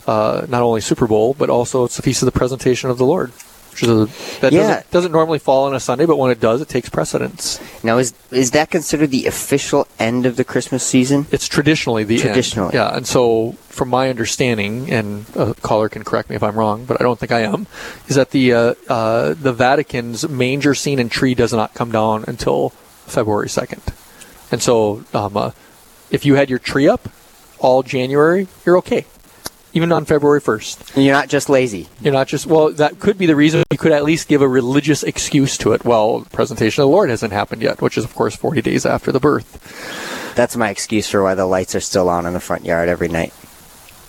uh, 0.06 0.46
not 0.48 0.62
only 0.62 0.80
Super 0.80 1.06
Bowl, 1.06 1.34
but 1.34 1.50
also 1.50 1.84
it's 1.84 1.96
the 1.96 2.02
Feast 2.02 2.22
of 2.22 2.26
the 2.26 2.32
Presentation 2.32 2.90
of 2.90 2.98
the 2.98 3.06
Lord. 3.06 3.32
Which 3.80 3.82
is 3.84 3.88
a, 3.88 4.40
that 4.40 4.52
Yeah. 4.52 4.60
doesn't, 4.62 4.90
doesn't 4.90 5.12
normally 5.12 5.38
fall 5.38 5.64
on 5.66 5.74
a 5.74 5.80
Sunday, 5.80 6.06
but 6.06 6.16
when 6.16 6.30
it 6.30 6.40
does, 6.40 6.60
it 6.60 6.68
takes 6.68 6.88
precedence. 6.88 7.60
Now, 7.82 7.98
is 7.98 8.14
is 8.30 8.50
that 8.52 8.70
considered 8.70 9.10
the 9.10 9.26
official 9.26 9.86
end 9.98 10.26
of 10.26 10.36
the 10.36 10.44
Christmas 10.44 10.82
season? 10.84 11.26
It's 11.30 11.46
traditionally 11.48 12.04
the 12.04 12.14
end. 12.16 12.22
Traditionally. 12.24 12.74
yeah. 12.74 12.96
And 12.96 13.06
so, 13.06 13.52
from 13.68 13.88
my 13.90 14.08
understanding, 14.08 14.90
and 14.90 15.26
a 15.36 15.54
caller 15.54 15.88
can 15.88 16.02
correct 16.04 16.30
me 16.30 16.36
if 16.36 16.42
I'm 16.42 16.56
wrong, 16.56 16.84
but 16.86 17.00
I 17.00 17.04
don't 17.04 17.18
think 17.18 17.32
I 17.32 17.40
am, 17.40 17.66
is 18.08 18.16
that 18.16 18.30
the 18.30 18.52
uh, 18.52 18.74
uh, 18.88 19.34
the 19.34 19.52
Vatican's 19.52 20.28
manger 20.28 20.74
scene 20.74 20.98
and 20.98 21.10
tree 21.10 21.34
does 21.34 21.52
not 21.52 21.74
come 21.74 21.92
down 21.92 22.24
until 22.26 22.70
February 23.06 23.48
second. 23.48 23.82
And 24.50 24.62
so, 24.62 25.04
um, 25.12 25.36
uh, 25.36 25.50
if 26.10 26.24
you 26.24 26.36
had 26.36 26.48
your 26.48 26.58
tree 26.58 26.88
up 26.88 27.08
all 27.58 27.82
January, 27.82 28.48
you're 28.64 28.78
okay. 28.78 29.04
Even 29.76 29.92
on 29.92 30.06
February 30.06 30.40
first, 30.40 30.96
You're 30.96 31.12
not 31.12 31.28
just 31.28 31.50
lazy. 31.50 31.86
you're 32.00 32.14
not 32.14 32.28
just 32.28 32.46
well. 32.46 32.72
That 32.72 32.98
could 32.98 33.18
be 33.18 33.26
the 33.26 33.36
reason. 33.36 33.62
You 33.70 33.76
could 33.76 33.92
at 33.92 34.04
least 34.04 34.26
give 34.26 34.40
a 34.40 34.48
religious 34.48 35.02
excuse 35.02 35.58
to 35.58 35.72
it. 35.74 35.84
Well, 35.84 36.20
the 36.20 36.30
presentation 36.30 36.80
of 36.82 36.88
the 36.88 36.92
Lord 36.92 37.10
hasn't 37.10 37.34
happened 37.34 37.60
yet, 37.60 37.82
which 37.82 37.98
is 37.98 38.04
of 38.04 38.14
course 38.14 38.34
40 38.34 38.62
days 38.62 38.86
after 38.86 39.12
the 39.12 39.20
birth. 39.20 40.32
That's 40.34 40.56
my 40.56 40.70
excuse 40.70 41.10
for 41.10 41.22
why 41.22 41.34
the 41.34 41.44
lights 41.44 41.74
are 41.74 41.80
still 41.80 42.08
on 42.08 42.24
in 42.24 42.32
the 42.32 42.40
front 42.40 42.64
yard 42.64 42.88
every 42.88 43.08
night. 43.08 43.34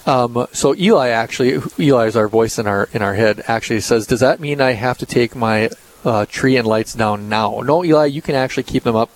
Um, 0.06 0.48
so 0.54 0.74
Eli 0.74 1.10
actually, 1.10 1.60
Eli 1.78 2.06
is 2.06 2.16
our 2.16 2.30
voice 2.30 2.58
in 2.58 2.66
our 2.66 2.88
in 2.94 3.02
our 3.02 3.16
head. 3.16 3.44
Actually 3.50 3.82
says, 3.82 4.08
does 4.08 4.22
that 4.22 4.40
mean 4.40 4.62
I 4.62 4.72
have 4.72 4.98
to 5.00 5.06
take 5.06 5.36
my 5.36 5.70
uh, 6.06 6.26
tree 6.28 6.56
and 6.56 6.66
lights 6.66 6.94
down 6.94 7.28
now? 7.28 7.60
No, 7.60 7.84
Eli, 7.84 8.06
you 8.06 8.22
can 8.22 8.36
actually 8.36 8.64
keep 8.64 8.84
them 8.84 8.96
up 8.96 9.10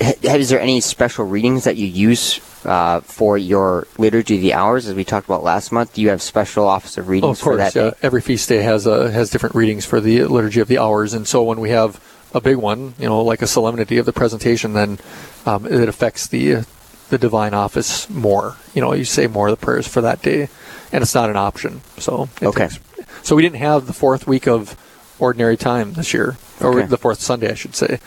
ha- 0.00 0.14
is 0.22 0.48
there 0.50 0.60
any 0.60 0.80
special 0.80 1.24
readings 1.26 1.64
that 1.64 1.76
you 1.76 1.86
use 1.86 2.40
uh, 2.64 3.00
for 3.00 3.36
your 3.38 3.86
liturgy 3.98 4.36
of 4.36 4.42
the 4.42 4.54
hours, 4.54 4.86
as 4.86 4.94
we 4.94 5.04
talked 5.04 5.26
about 5.26 5.42
last 5.42 5.72
month? 5.72 5.94
Do 5.94 6.02
you 6.02 6.10
have 6.10 6.22
special 6.22 6.66
office 6.66 6.96
of 6.98 7.06
Oh, 7.06 7.10
readings 7.10 7.38
of 7.38 7.44
course, 7.44 7.54
for 7.54 7.56
that 7.58 7.74
yeah. 7.74 7.90
day? 7.90 7.96
Every 8.02 8.20
feast 8.20 8.48
day 8.48 8.62
has 8.62 8.86
uh, 8.86 9.08
has 9.08 9.30
different 9.30 9.54
readings 9.54 9.84
for 9.84 10.00
the 10.00 10.24
liturgy 10.24 10.60
of 10.60 10.68
the 10.68 10.78
hours, 10.78 11.14
and 11.14 11.26
so 11.26 11.42
when 11.42 11.60
we 11.60 11.70
have 11.70 12.02
a 12.34 12.40
big 12.40 12.56
one, 12.56 12.94
you 12.98 13.06
know, 13.08 13.22
like 13.22 13.40
a 13.42 13.46
solemnity 13.46 13.96
of 13.98 14.04
the 14.06 14.12
presentation, 14.12 14.74
then 14.74 14.98
um, 15.46 15.66
it 15.66 15.88
affects 15.88 16.26
the 16.26 16.66
the 17.10 17.18
divine 17.18 17.54
office 17.54 18.08
more. 18.10 18.56
You 18.74 18.82
know, 18.82 18.92
you 18.92 19.04
say 19.04 19.26
more 19.26 19.48
of 19.48 19.58
the 19.58 19.64
prayers 19.64 19.88
for 19.88 20.02
that 20.02 20.20
day, 20.22 20.48
and 20.92 21.02
it's 21.02 21.14
not 21.14 21.30
an 21.30 21.36
option. 21.36 21.80
So 21.98 22.28
Okay. 22.42 22.68
takes- 22.68 22.80
so 23.22 23.34
we 23.34 23.42
didn't 23.42 23.56
have 23.56 23.86
the 23.86 23.92
fourth 23.94 24.26
week 24.26 24.46
of 24.46 24.76
ordinary 25.18 25.56
time 25.56 25.94
this 25.94 26.12
year, 26.14 26.36
or 26.60 26.78
Okay. 26.80 26.86
the 26.86 26.96
fourth 26.96 27.20
Sunday, 27.20 27.50
I 27.50 27.54
should 27.54 27.74
say, 27.74 27.98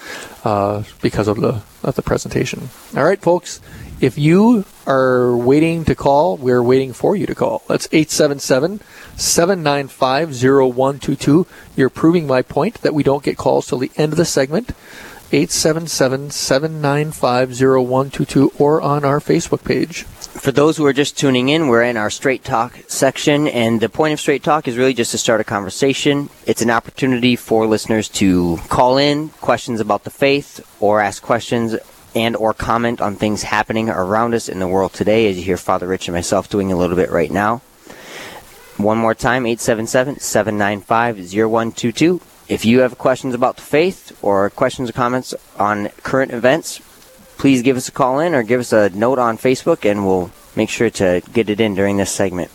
uh, 0.44 0.84
because 1.02 1.28
of 1.28 1.40
the 1.42 1.62
of 1.84 1.96
the 1.96 2.02
presentation. 2.02 2.70
All 2.96 3.04
right, 3.04 3.22
folks. 3.22 3.60
If 4.00 4.18
you 4.18 4.66
are 4.88 5.36
waiting 5.38 5.86
to 5.86 5.94
call, 5.94 6.36
we're 6.38 6.64
waiting 6.64 6.92
for 6.92 7.16
you 7.16 7.28
to 7.28 7.36
call. 7.36 7.62
That's 7.68 7.88
877 7.92 8.82
795 9.16 10.34
0122. 10.34 11.46
You're 11.76 11.90
proving 11.90 12.26
my 12.28 12.42
point 12.42 12.82
that 12.82 12.94
we 12.94 13.04
don't 13.04 13.24
get 13.24 13.38
calls 13.38 13.68
till 13.68 13.78
the 13.78 13.92
end 13.98 14.12
of 14.14 14.18
the 14.18 14.26
segment. 14.26 14.72
877 15.34 16.32
795 16.32 17.52
0122 17.52 18.52
or 18.58 18.82
on 18.82 19.06
our 19.06 19.20
Facebook 19.20 19.64
page. 19.64 20.04
For 20.04 20.52
those 20.52 20.78
who 20.78 20.86
are 20.86 20.94
just 20.94 21.18
tuning 21.18 21.50
in, 21.50 21.68
we're 21.68 21.84
in 21.84 21.98
our 21.98 22.10
Straight 22.10 22.44
Talk 22.44 22.80
section, 22.88 23.48
and 23.48 23.80
the 23.80 23.90
point 23.90 24.14
of 24.14 24.20
Straight 24.20 24.44
Talk 24.44 24.68
is 24.68 24.78
really 24.78 24.94
just 24.94 25.12
to 25.12 25.18
start 25.18 25.40
a 25.40 25.44
conversation. 25.44 26.30
It's 26.46 26.62
an 26.62 26.70
opportunity 26.70 27.36
for 27.36 27.66
listeners 27.66 28.10
to 28.10 28.58
call 28.68 28.98
in 28.98 29.30
questions 29.30 29.80
about 29.80 30.04
the 30.04 30.10
faith 30.10 30.60
or 30.80 31.00
ask 31.00 31.24
questions 31.24 31.76
and 32.16 32.36
or 32.36 32.54
comment 32.54 33.02
on 33.02 33.16
things 33.16 33.44
happening 33.44 33.90
around 33.90 34.34
us 34.34 34.50
in 34.50 34.60
the 34.60 34.68
world 34.68 34.94
today, 34.94 35.30
as 35.30 35.38
you 35.38 35.44
hear 35.44 35.58
Father 35.58 35.88
Rich 35.88 36.08
and 36.08 36.16
myself 36.16 36.50
doing 36.50 36.72
a 36.72 36.78
little 36.78 36.96
bit 36.96 37.10
right 37.10 37.32
now. 37.32 37.62
One 38.78 38.98
more 38.98 39.14
time, 39.14 39.44
877-795-0122. 39.46 42.22
If 42.52 42.66
you 42.66 42.82
have 42.82 42.98
questions 42.98 43.34
about 43.34 43.56
the 43.56 43.62
faith 43.62 44.12
or 44.22 44.50
questions 44.50 44.90
or 44.90 44.92
comments 44.92 45.34
on 45.58 45.88
current 46.04 46.34
events, 46.34 46.82
please 47.38 47.62
give 47.62 47.78
us 47.78 47.88
a 47.88 47.94
call 47.94 48.20
in 48.20 48.36
or 48.36 48.44
give 48.44 48.60
us 48.60 48.74
a 48.74 48.90
note 48.90 49.20
on 49.20 49.38
Facebook 49.38 49.90
and 49.90 50.06
we'll 50.06 50.32
make 50.54 50.70
sure 50.70 50.90
to 50.90 51.22
get 51.32 51.50
it 51.50 51.62
in 51.62 51.76
during 51.76 51.96
this 51.96 52.12
segment. 52.12 52.52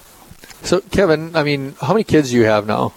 So, 0.61 0.83
Kevin, 0.83 1.35
I 1.35 1.43
mean, 1.45 1.77
how 1.81 1.95
many 1.95 2.05
kids 2.05 2.31
do 2.31 2.37
you 2.37 2.45
have 2.45 2.67
now? 2.67 2.93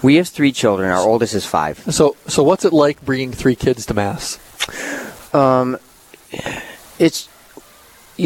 We 0.00 0.14
have 0.14 0.28
three 0.28 0.52
children. 0.52 0.90
Our 0.90 1.06
oldest 1.06 1.34
is 1.34 1.44
five. 1.44 1.80
So, 1.92 2.16
so 2.26 2.42
what's 2.42 2.64
it 2.64 2.72
like 2.72 3.04
bringing 3.04 3.30
three 3.30 3.54
kids 3.54 3.84
to 3.84 3.92
mass? 3.92 4.38
Um, 5.34 5.76
it's 6.98 7.28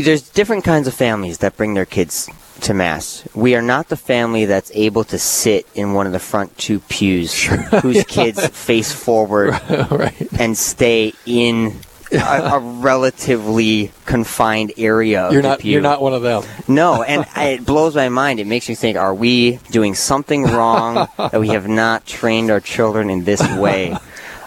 there's 0.00 0.28
different 0.30 0.64
kinds 0.64 0.88
of 0.88 0.94
families 0.94 1.38
that 1.38 1.56
bring 1.56 1.74
their 1.74 1.84
kids 1.84 2.28
to 2.62 2.74
mass. 2.74 3.26
We 3.34 3.54
are 3.54 3.62
not 3.62 3.88
the 3.88 3.96
family 3.96 4.46
that's 4.46 4.70
able 4.74 5.04
to 5.04 5.18
sit 5.18 5.66
in 5.74 5.92
one 5.92 6.06
of 6.06 6.12
the 6.12 6.18
front 6.18 6.56
two 6.56 6.80
pews, 6.80 7.44
whose 7.82 8.04
kids 8.04 8.46
face 8.52 8.92
forward 8.92 9.50
right. 9.90 10.28
and 10.38 10.56
stay 10.56 11.12
in 11.26 11.76
a, 12.10 12.16
a 12.16 12.58
relatively 12.58 13.92
confined 14.06 14.72
area. 14.76 15.30
You're 15.30 15.42
the 15.42 15.48
not. 15.48 15.64
You're 15.64 15.80
not 15.80 16.00
one 16.00 16.14
of 16.14 16.22
them. 16.22 16.44
No, 16.68 17.02
and 17.02 17.26
I, 17.34 17.48
it 17.48 17.66
blows 17.66 17.94
my 17.94 18.08
mind. 18.08 18.40
It 18.40 18.46
makes 18.46 18.68
me 18.68 18.74
think: 18.74 18.96
Are 18.96 19.14
we 19.14 19.56
doing 19.70 19.94
something 19.94 20.44
wrong 20.44 21.08
that 21.16 21.40
we 21.40 21.48
have 21.48 21.68
not 21.68 22.06
trained 22.06 22.50
our 22.50 22.60
children 22.60 23.10
in 23.10 23.24
this 23.24 23.42
way? 23.56 23.96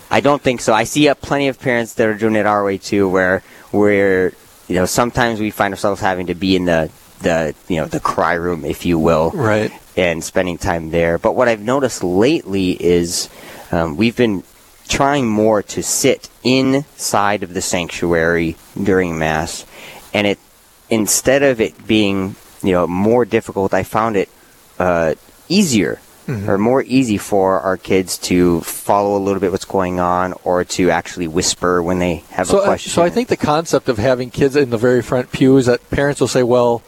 I 0.09 0.21
don't 0.21 0.41
think 0.41 0.61
so. 0.61 0.73
I 0.73 0.83
see 0.83 1.09
uh, 1.09 1.15
plenty 1.15 1.47
of 1.47 1.59
parents 1.59 1.95
that 1.95 2.07
are 2.07 2.13
doing 2.13 2.35
it 2.35 2.45
our 2.45 2.63
way 2.63 2.77
too, 2.77 3.09
where 3.09 3.41
where 3.71 4.33
you 4.67 4.75
know 4.75 4.85
sometimes 4.85 5.39
we 5.39 5.51
find 5.51 5.73
ourselves 5.73 6.01
having 6.01 6.27
to 6.27 6.35
be 6.35 6.55
in 6.55 6.65
the 6.65 6.89
the 7.21 7.55
you 7.67 7.77
know 7.77 7.85
the 7.85 7.99
cry 7.99 8.33
room, 8.33 8.65
if 8.65 8.85
you 8.85 8.99
will, 8.99 9.31
Right. 9.31 9.71
and 9.95 10.23
spending 10.23 10.57
time 10.57 10.91
there. 10.91 11.17
But 11.17 11.35
what 11.35 11.47
I've 11.47 11.61
noticed 11.61 12.03
lately 12.03 12.71
is 12.71 13.29
um, 13.71 13.95
we've 13.97 14.15
been 14.17 14.43
trying 14.87 15.27
more 15.27 15.63
to 15.63 15.81
sit 15.81 16.29
inside 16.43 17.41
of 17.43 17.53
the 17.53 17.61
sanctuary 17.61 18.55
during 18.81 19.17
mass, 19.17 19.65
and 20.13 20.27
it 20.27 20.39
instead 20.89 21.41
of 21.43 21.61
it 21.61 21.87
being 21.87 22.35
you 22.61 22.71
know 22.73 22.85
more 22.87 23.25
difficult, 23.25 23.73
I 23.73 23.83
found 23.83 24.15
it 24.17 24.29
uh, 24.79 25.15
easier. 25.47 25.99
Mm-hmm. 26.27 26.49
Or 26.49 26.57
more 26.57 26.81
easy 26.87 27.19
for 27.19 27.59
our 27.59 27.77
kids 27.77 28.17
to 28.29 28.61
follow 28.61 29.15
a 29.15 29.21
little 29.21 29.39
bit 29.39 29.51
what's 29.51 29.63
going 29.65 29.99
on, 29.99 30.33
or 30.43 30.63
to 30.63 30.89
actually 30.89 31.27
whisper 31.27 31.83
when 31.83 31.99
they 31.99 32.23
have 32.31 32.47
So, 32.47 32.61
a 32.61 32.65
question. 32.65 32.91
so 32.91 33.03
I 33.03 33.11
think 33.11 33.27
the 33.27 33.37
concept 33.37 33.89
of 33.89 33.99
having 33.99 34.31
kids 34.31 34.55
in 34.55 34.71
the 34.71 34.77
very 34.79 35.03
front 35.03 35.31
pew 35.31 35.57
is 35.57 35.67
that 35.67 35.87
parents 35.91 36.19
will 36.19 36.27
say, 36.27 36.41
"Well, 36.41 36.81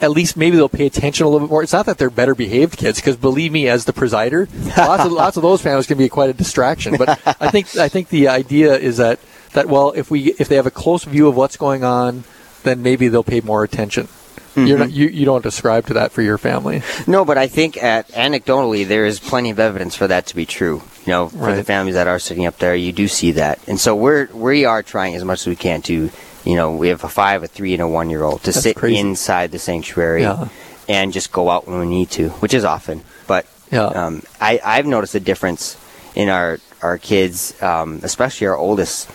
at 0.00 0.10
least 0.10 0.36
maybe 0.36 0.56
they'll 0.56 0.68
pay 0.68 0.86
attention 0.86 1.26
a 1.26 1.28
little 1.28 1.46
bit 1.46 1.52
more." 1.52 1.62
It's 1.62 1.72
not 1.72 1.86
that 1.86 1.98
they're 1.98 2.10
better 2.10 2.34
behaved 2.34 2.76
kids, 2.76 2.98
because 2.98 3.16
believe 3.16 3.52
me, 3.52 3.68
as 3.68 3.84
the 3.84 3.92
presider, 3.92 4.48
lots 4.76 5.04
of 5.04 5.12
lots 5.22 5.36
of 5.36 5.44
those 5.44 5.62
families 5.62 5.86
can 5.86 5.96
be 5.98 6.08
quite 6.08 6.30
a 6.30 6.32
distraction. 6.34 6.96
But 6.96 7.20
I 7.40 7.50
think 7.52 7.76
I 7.76 7.88
think 7.88 8.08
the 8.08 8.26
idea 8.26 8.74
is 8.76 8.96
that 8.96 9.20
that 9.52 9.68
well, 9.68 9.92
if 9.94 10.10
we 10.10 10.32
if 10.40 10.48
they 10.48 10.56
have 10.56 10.66
a 10.66 10.72
close 10.72 11.04
view 11.04 11.28
of 11.28 11.36
what's 11.36 11.56
going 11.56 11.84
on, 11.84 12.24
then 12.64 12.82
maybe 12.82 13.06
they'll 13.06 13.22
pay 13.22 13.40
more 13.42 13.62
attention. 13.62 14.08
You're 14.56 14.66
Mm-hmm. 14.66 14.78
not, 14.80 14.90
you 14.90 15.06
you 15.08 15.24
don't 15.24 15.42
describe 15.42 15.86
to 15.86 15.94
that 15.94 16.10
for 16.12 16.22
your 16.22 16.36
family. 16.38 16.82
No, 17.06 17.24
but 17.24 17.38
I 17.38 17.46
think 17.46 17.80
at, 17.82 18.08
anecdotally 18.08 18.86
there 18.86 19.06
is 19.06 19.20
plenty 19.20 19.50
of 19.50 19.60
evidence 19.60 19.94
for 19.94 20.08
that 20.08 20.26
to 20.26 20.34
be 20.36 20.44
true. 20.44 20.82
You 21.06 21.10
know, 21.12 21.28
for 21.28 21.54
the 21.54 21.62
families 21.64 21.94
that 21.94 22.08
are 22.08 22.18
sitting 22.18 22.46
up 22.46 22.58
there, 22.58 22.74
you 22.74 22.92
do 22.92 23.06
see 23.08 23.32
that, 23.32 23.58
and 23.68 23.78
so 23.78 23.94
we're 23.94 24.26
we 24.34 24.64
are 24.64 24.82
trying 24.82 25.14
as 25.14 25.24
much 25.24 25.40
as 25.42 25.46
we 25.46 25.56
can 25.56 25.82
to, 25.82 26.10
you 26.44 26.56
know, 26.56 26.74
we 26.74 26.88
have 26.88 27.04
a 27.04 27.08
five, 27.08 27.42
a 27.42 27.46
three, 27.46 27.72
and 27.74 27.82
a 27.82 27.88
one 27.88 28.10
year 28.10 28.22
old 28.22 28.40
to 28.42 28.50
That's 28.52 28.62
sit 28.62 28.76
crazy. 28.76 28.98
inside 28.98 29.50
the 29.52 29.58
sanctuary 29.58 30.22
Yeah. 30.22 30.48
and 30.88 31.12
just 31.12 31.30
go 31.32 31.48
out 31.48 31.66
when 31.68 31.78
we 31.78 31.86
need 31.86 32.10
to, 32.18 32.30
which 32.40 32.52
is 32.54 32.64
often. 32.64 33.02
But 33.26 33.46
Yeah. 33.70 33.86
um, 33.86 34.22
I 34.40 34.60
I've 34.64 34.86
noticed 34.86 35.14
a 35.14 35.20
difference 35.20 35.76
in 36.14 36.28
our 36.28 36.58
our 36.82 36.98
kids, 36.98 37.54
um, 37.62 38.00
especially 38.02 38.46
our 38.48 38.56
oldest. 38.56 39.08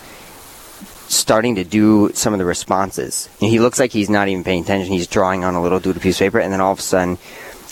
Starting 1.07 1.55
to 1.55 1.63
do 1.63 2.11
some 2.13 2.33
of 2.33 2.39
the 2.39 2.45
responses. 2.45 3.29
And 3.41 3.49
he 3.49 3.59
looks 3.59 3.79
like 3.79 3.91
he's 3.91 4.09
not 4.09 4.27
even 4.27 4.43
paying 4.43 4.63
attention. 4.63 4.91
He's 4.91 5.07
drawing 5.07 5.43
on 5.43 5.55
a 5.55 5.61
little 5.61 5.79
doodle 5.79 6.01
piece 6.01 6.15
of 6.15 6.25
paper, 6.25 6.39
and 6.39 6.51
then 6.51 6.61
all 6.61 6.71
of 6.71 6.79
a 6.79 6.81
sudden, 6.81 7.17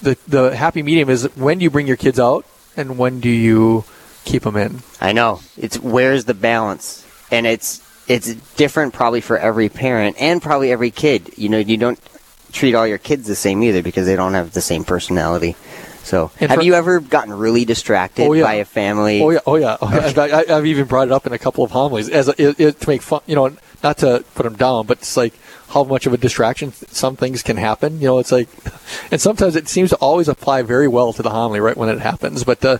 the 0.02 0.18
the 0.28 0.56
happy 0.56 0.84
medium 0.84 1.10
is 1.10 1.24
when 1.36 1.58
do 1.58 1.64
you 1.64 1.70
bring 1.70 1.88
your 1.88 1.98
kids 1.98 2.20
out 2.20 2.46
and 2.78 2.98
when 2.98 3.20
do 3.20 3.30
you 3.30 3.86
keep 4.24 4.44
them 4.44 4.56
in? 4.56 4.82
I 5.00 5.14
know. 5.14 5.42
It's 5.58 5.80
where's 5.80 6.26
the 6.26 6.34
balance, 6.34 7.06
and 7.32 7.46
it's 7.46 7.82
it's 8.08 8.34
different 8.56 8.94
probably 8.94 9.22
for 9.22 9.38
every 9.38 9.70
parent 9.70 10.16
and 10.20 10.42
probably 10.42 10.72
every 10.72 10.92
kid. 10.92 11.32
You 11.38 11.50
know, 11.50 11.58
you 11.58 11.78
don't 11.78 12.00
treat 12.52 12.76
all 12.76 12.88
your 12.88 12.98
kids 12.98 13.28
the 13.28 13.36
same 13.36 13.64
either 13.64 13.82
because 13.84 14.06
they 14.06 14.16
don't 14.16 14.34
have 14.34 14.52
the 14.54 14.62
same 14.62 14.84
personality. 14.84 15.56
So, 16.04 16.30
And 16.40 16.52
have 16.52 16.60
for- 16.60 16.64
you 16.64 16.76
ever 16.76 17.00
gotten 17.00 17.34
really 17.34 17.66
distracted 17.66 18.28
Oh, 18.28 18.34
yeah. 18.34 18.44
by 18.44 18.54
a 18.56 18.66
family? 18.66 19.22
Oh 19.22 19.32
yeah, 19.32 19.40
oh 19.48 19.56
yeah. 19.56 19.78
Oh, 19.82 19.88
I, 19.90 20.46
I've 20.56 20.66
even 20.68 20.86
brought 20.86 21.08
it 21.08 21.12
up 21.12 21.26
in 21.26 21.34
a 21.34 21.40
couple 21.40 21.64
of 21.64 21.72
homilies 21.72 22.10
as 22.10 22.28
a, 22.28 22.36
it, 22.42 22.60
it, 22.60 22.80
to 22.82 22.90
make 22.90 23.02
fun. 23.02 23.22
You 23.26 23.36
know, 23.36 23.58
not 23.84 23.98
to 24.00 24.24
put 24.36 24.44
them 24.44 24.56
down, 24.56 24.86
but 24.86 25.00
it's 25.00 25.18
like 25.18 25.34
how 25.70 25.84
much 25.84 26.06
of 26.06 26.14
a 26.14 26.18
distraction 26.18 26.72
some 26.72 27.16
things 27.16 27.44
can 27.44 27.58
happen. 27.58 28.00
You 28.00 28.08
know, 28.08 28.20
it's 28.20 28.32
like, 28.32 28.50
and 29.12 29.20
sometimes 29.20 29.56
it 29.56 29.68
seems 29.68 29.90
to 29.90 29.96
always 29.98 30.28
apply 30.28 30.62
very 30.62 30.88
well 30.88 31.14
to 31.14 31.22
the 31.22 31.30
homily 31.30 31.60
right 31.60 31.76
when 31.76 31.90
it 31.90 32.00
happens. 32.00 32.44
But 32.44 32.64
uh, 32.64 32.78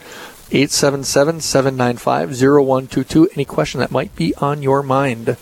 877-795-0122. 0.51 3.29
Any 3.35 3.45
question 3.45 3.81
that 3.81 3.91
might 3.91 4.17
be 4.17 4.35
on 4.37 4.63
your 4.63 4.83
mind. 4.83 5.37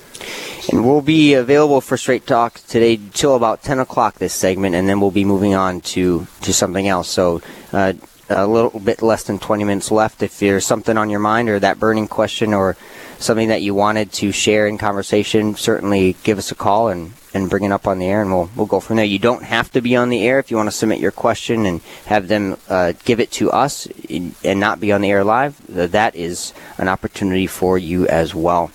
And 0.70 0.86
we'll 0.86 1.02
be 1.02 1.34
available 1.34 1.80
for 1.80 1.96
Straight 1.96 2.26
Talk 2.26 2.60
today 2.68 3.00
till 3.12 3.34
about 3.34 3.62
10 3.62 3.80
o'clock 3.80 4.16
this 4.16 4.32
segment, 4.32 4.76
and 4.76 4.88
then 4.88 5.00
we'll 5.00 5.10
be 5.10 5.24
moving 5.24 5.54
on 5.54 5.80
to, 5.80 6.26
to 6.42 6.52
something 6.52 6.86
else. 6.86 7.08
So 7.08 7.42
uh, 7.72 7.94
a 8.28 8.46
little 8.46 8.78
bit 8.78 9.02
less 9.02 9.24
than 9.24 9.38
20 9.38 9.64
minutes 9.64 9.90
left. 9.90 10.22
If 10.22 10.38
there's 10.38 10.64
something 10.64 10.96
on 10.96 11.10
your 11.10 11.20
mind 11.20 11.48
or 11.48 11.58
that 11.58 11.80
burning 11.80 12.08
question 12.08 12.54
or 12.54 12.76
something 13.18 13.48
that 13.48 13.62
you 13.62 13.74
wanted 13.74 14.12
to 14.12 14.32
share 14.32 14.66
in 14.66 14.78
conversation, 14.78 15.54
certainly 15.54 16.16
give 16.22 16.38
us 16.38 16.52
a 16.52 16.54
call 16.54 16.88
and, 16.88 17.12
and 17.34 17.48
bring 17.48 17.64
it 17.64 17.72
up 17.72 17.86
on 17.86 17.98
the 17.98 18.06
air, 18.06 18.22
and 18.22 18.30
we'll, 18.30 18.50
we'll 18.56 18.66
go 18.66 18.80
from 18.80 18.96
there. 18.96 19.04
You 19.04 19.18
don't 19.18 19.42
have 19.42 19.70
to 19.72 19.80
be 19.80 19.96
on 19.96 20.08
the 20.08 20.26
air 20.26 20.38
if 20.38 20.50
you 20.50 20.56
want 20.56 20.68
to 20.68 20.76
submit 20.76 21.00
your 21.00 21.12
question 21.12 21.66
and 21.66 21.80
have 22.06 22.28
them 22.28 22.56
uh, 22.68 22.92
give 23.04 23.20
it 23.20 23.30
to 23.32 23.50
us 23.50 23.88
and 24.10 24.60
not 24.60 24.80
be 24.80 24.92
on 24.92 25.00
the 25.00 25.10
air 25.10 25.24
live. 25.24 25.60
That 25.68 26.14
is 26.14 26.52
an 26.78 26.88
opportunity 26.88 27.46
for 27.46 27.78
you 27.78 28.06
as 28.06 28.34
well. 28.34 28.70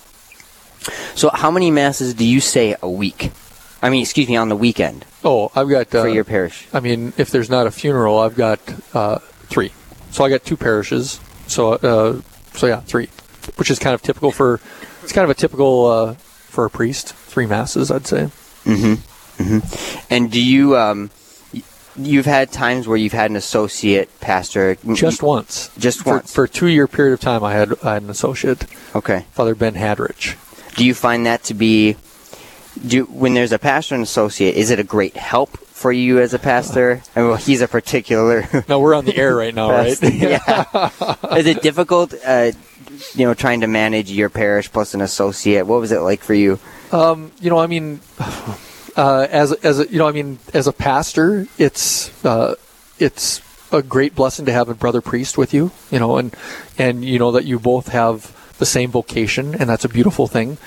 So, 1.14 1.30
how 1.30 1.50
many 1.50 1.70
masses 1.70 2.14
do 2.14 2.24
you 2.24 2.40
say 2.40 2.76
a 2.82 2.88
week? 2.88 3.32
I 3.82 3.90
mean, 3.90 4.02
excuse 4.02 4.28
me, 4.28 4.36
on 4.36 4.48
the 4.48 4.56
weekend. 4.56 5.04
Oh, 5.22 5.50
I've 5.54 5.68
got 5.68 5.94
uh, 5.94 6.02
for 6.02 6.08
your 6.08 6.24
parish. 6.24 6.66
I 6.72 6.80
mean, 6.80 7.12
if 7.16 7.30
there's 7.30 7.50
not 7.50 7.66
a 7.66 7.70
funeral, 7.70 8.18
I've 8.18 8.34
got 8.34 8.60
uh, 8.94 9.18
three. 9.18 9.72
So 10.10 10.24
I 10.24 10.30
got 10.30 10.44
two 10.44 10.56
parishes. 10.56 11.20
So, 11.46 11.74
uh, 11.74 12.20
so 12.54 12.66
yeah, 12.66 12.80
three, 12.80 13.08
which 13.56 13.70
is 13.70 13.78
kind 13.78 13.94
of 13.94 14.02
typical 14.02 14.32
for. 14.32 14.60
It's 15.02 15.12
kind 15.12 15.24
of 15.24 15.30
a 15.30 15.34
typical 15.34 15.86
uh, 15.86 16.14
for 16.14 16.64
a 16.64 16.70
priest. 16.70 17.14
Three 17.14 17.46
masses, 17.46 17.90
I'd 17.90 18.06
say. 18.06 18.30
Mm-hmm. 18.68 19.42
Mm-hmm. 19.42 20.12
And 20.12 20.30
do 20.30 20.42
you? 20.42 20.76
Um, 20.76 21.10
you've 21.96 22.26
had 22.26 22.52
times 22.52 22.86
where 22.86 22.96
you've 22.96 23.12
had 23.12 23.30
an 23.30 23.36
associate 23.36 24.08
pastor. 24.20 24.76
Just 24.94 25.22
once. 25.22 25.70
Just 25.78 26.02
for, 26.02 26.14
once. 26.14 26.32
For 26.32 26.44
a 26.44 26.48
two-year 26.48 26.86
period 26.86 27.14
of 27.14 27.20
time, 27.20 27.42
I 27.42 27.52
had 27.52 27.72
I 27.82 27.94
had 27.94 28.02
an 28.02 28.10
associate. 28.10 28.64
Okay. 28.94 29.26
Father 29.32 29.54
Ben 29.54 29.74
Hadrich. 29.74 30.36
Do 30.76 30.84
you 30.84 30.94
find 30.94 31.26
that 31.26 31.44
to 31.44 31.54
be? 31.54 31.96
Do 32.86 33.04
when 33.06 33.34
there's 33.34 33.52
a 33.52 33.58
pastor 33.58 33.94
and 33.94 34.04
associate, 34.04 34.54
is 34.54 34.70
it 34.70 34.78
a 34.78 34.84
great 34.84 35.16
help 35.16 35.56
for 35.56 35.90
you 35.90 36.20
as 36.20 36.34
a 36.34 36.38
pastor? 36.38 37.02
I 37.16 37.20
mean, 37.20 37.28
well, 37.30 37.36
he's 37.36 37.60
a 37.60 37.68
particular. 37.68 38.48
no, 38.68 38.78
we're 38.78 38.94
on 38.94 39.04
the 39.04 39.16
air 39.16 39.34
right 39.34 39.54
now, 39.54 39.70
right? 39.70 40.00
yeah. 40.02 40.90
is 41.36 41.46
it 41.46 41.62
difficult? 41.62 42.14
Uh, 42.24 42.52
you 43.14 43.26
know, 43.26 43.34
trying 43.34 43.60
to 43.60 43.66
manage 43.66 44.10
your 44.10 44.28
parish 44.28 44.70
plus 44.70 44.94
an 44.94 45.00
associate. 45.00 45.66
What 45.66 45.80
was 45.80 45.90
it 45.90 46.00
like 46.00 46.20
for 46.20 46.34
you? 46.34 46.58
Um, 46.90 47.32
you 47.40 47.50
know, 47.50 47.58
I 47.58 47.66
mean, 47.66 48.00
uh, 48.96 49.26
as 49.30 49.52
as 49.52 49.80
a, 49.80 49.88
you 49.90 49.98
know, 49.98 50.08
I 50.08 50.12
mean, 50.12 50.38
as 50.54 50.66
a 50.66 50.72
pastor, 50.72 51.46
it's 51.58 52.24
uh, 52.24 52.54
it's 52.98 53.42
a 53.70 53.82
great 53.82 54.14
blessing 54.14 54.46
to 54.46 54.52
have 54.52 54.68
a 54.68 54.74
brother 54.74 55.00
priest 55.00 55.36
with 55.36 55.52
you. 55.52 55.70
You 55.90 55.98
know, 55.98 56.16
and 56.16 56.34
and 56.78 57.04
you 57.04 57.18
know 57.18 57.32
that 57.32 57.44
you 57.44 57.58
both 57.58 57.88
have 57.88 58.34
the 58.58 58.66
same 58.66 58.90
vocation, 58.90 59.54
and 59.54 59.68
that's 59.68 59.84
a 59.84 59.88
beautiful 59.88 60.26
thing. 60.26 60.58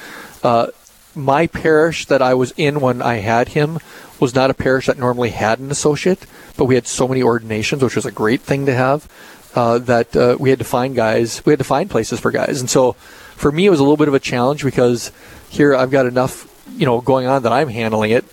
Uh, 0.44 0.68
my 1.14 1.48
parish 1.48 2.06
that 2.06 2.22
I 2.22 2.34
was 2.34 2.54
in 2.56 2.80
when 2.80 3.02
I 3.02 3.16
had 3.16 3.50
him 3.50 3.80
was 4.20 4.34
not 4.34 4.50
a 4.50 4.54
parish 4.54 4.86
that 4.86 4.98
normally 4.98 5.32
had 5.32 5.60
an 5.60 5.72
associate, 5.72 6.26
but 6.56 6.66
we 6.66 6.76
had 6.76 6.88
so 6.88 7.08
many 7.08 7.22
ordinations, 7.22 7.84
which 7.84 7.96
was 7.96 8.06
a 8.06 8.12
great 8.12 8.42
thing 8.42 8.66
to 8.66 8.74
have. 8.74 9.10
Uh, 9.54 9.78
that 9.80 10.16
uh, 10.16 10.38
we 10.40 10.50
had 10.50 10.60
to 10.60 10.66
find 10.66 10.96
guys, 10.96 11.46
we 11.46 11.52
had 11.52 11.60
to 11.60 11.66
find 11.66 11.90
places 11.90 12.22
for 12.22 12.32
guys, 12.32 12.62
and 12.62 12.70
so 12.70 12.96
for 13.42 13.52
me 13.52 13.66
it 13.66 13.72
was 13.72 13.80
a 13.80 13.84
little 13.84 13.98
bit 13.98 14.08
of 14.08 14.14
a 14.14 14.20
challenge 14.20 14.64
because 14.64 15.12
here 15.50 15.76
I've 15.76 15.90
got 15.90 16.06
enough, 16.06 16.48
you 16.78 16.86
know, 16.86 17.02
going 17.02 17.26
on 17.26 17.42
that 17.44 17.52
I'm 17.52 17.70
handling 17.70 18.12
it. 18.12 18.24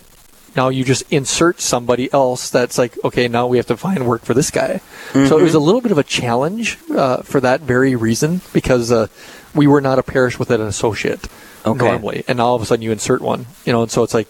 Now 0.55 0.69
you 0.69 0.83
just 0.83 1.11
insert 1.11 1.59
somebody 1.59 2.11
else 2.13 2.51
that's 2.51 2.77
like, 2.77 2.93
okay, 3.03 3.27
now 3.27 3.47
we 3.47 3.57
have 3.57 3.65
to 3.67 3.77
find 3.77 4.07
work 4.07 4.21
for 4.21 4.35
this 4.35 4.51
guy. 4.51 4.81
Mm-hmm. 5.09 5.25
So 5.25 5.39
it 5.39 5.43
was 5.43 5.55
a 5.55 5.59
little 5.59 5.81
bit 5.81 5.91
of 5.91 5.97
a 5.97 6.03
challenge 6.03 6.77
uh, 6.91 7.23
for 7.23 7.41
that 7.41 7.61
very 7.61 7.95
reason 7.95 8.41
because 8.53 8.91
uh, 8.91 9.07
we 9.55 9.65
were 9.65 9.81
not 9.81 9.97
a 9.97 10.03
parish 10.03 10.37
with 10.37 10.51
an 10.51 10.61
associate 10.61 11.27
okay. 11.65 11.77
normally, 11.77 12.23
and 12.27 12.39
all 12.39 12.55
of 12.55 12.61
a 12.61 12.65
sudden 12.65 12.83
you 12.83 12.91
insert 12.91 13.21
one, 13.21 13.47
you 13.65 13.73
know, 13.73 13.81
and 13.81 13.91
so 13.91 14.03
it's 14.03 14.13
like, 14.13 14.27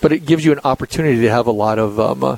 but 0.00 0.10
it 0.10 0.24
gives 0.24 0.44
you 0.44 0.52
an 0.52 0.60
opportunity 0.64 1.20
to 1.20 1.30
have 1.30 1.46
a 1.46 1.52
lot 1.52 1.78
of 1.78 2.00
um, 2.00 2.24
uh, 2.24 2.36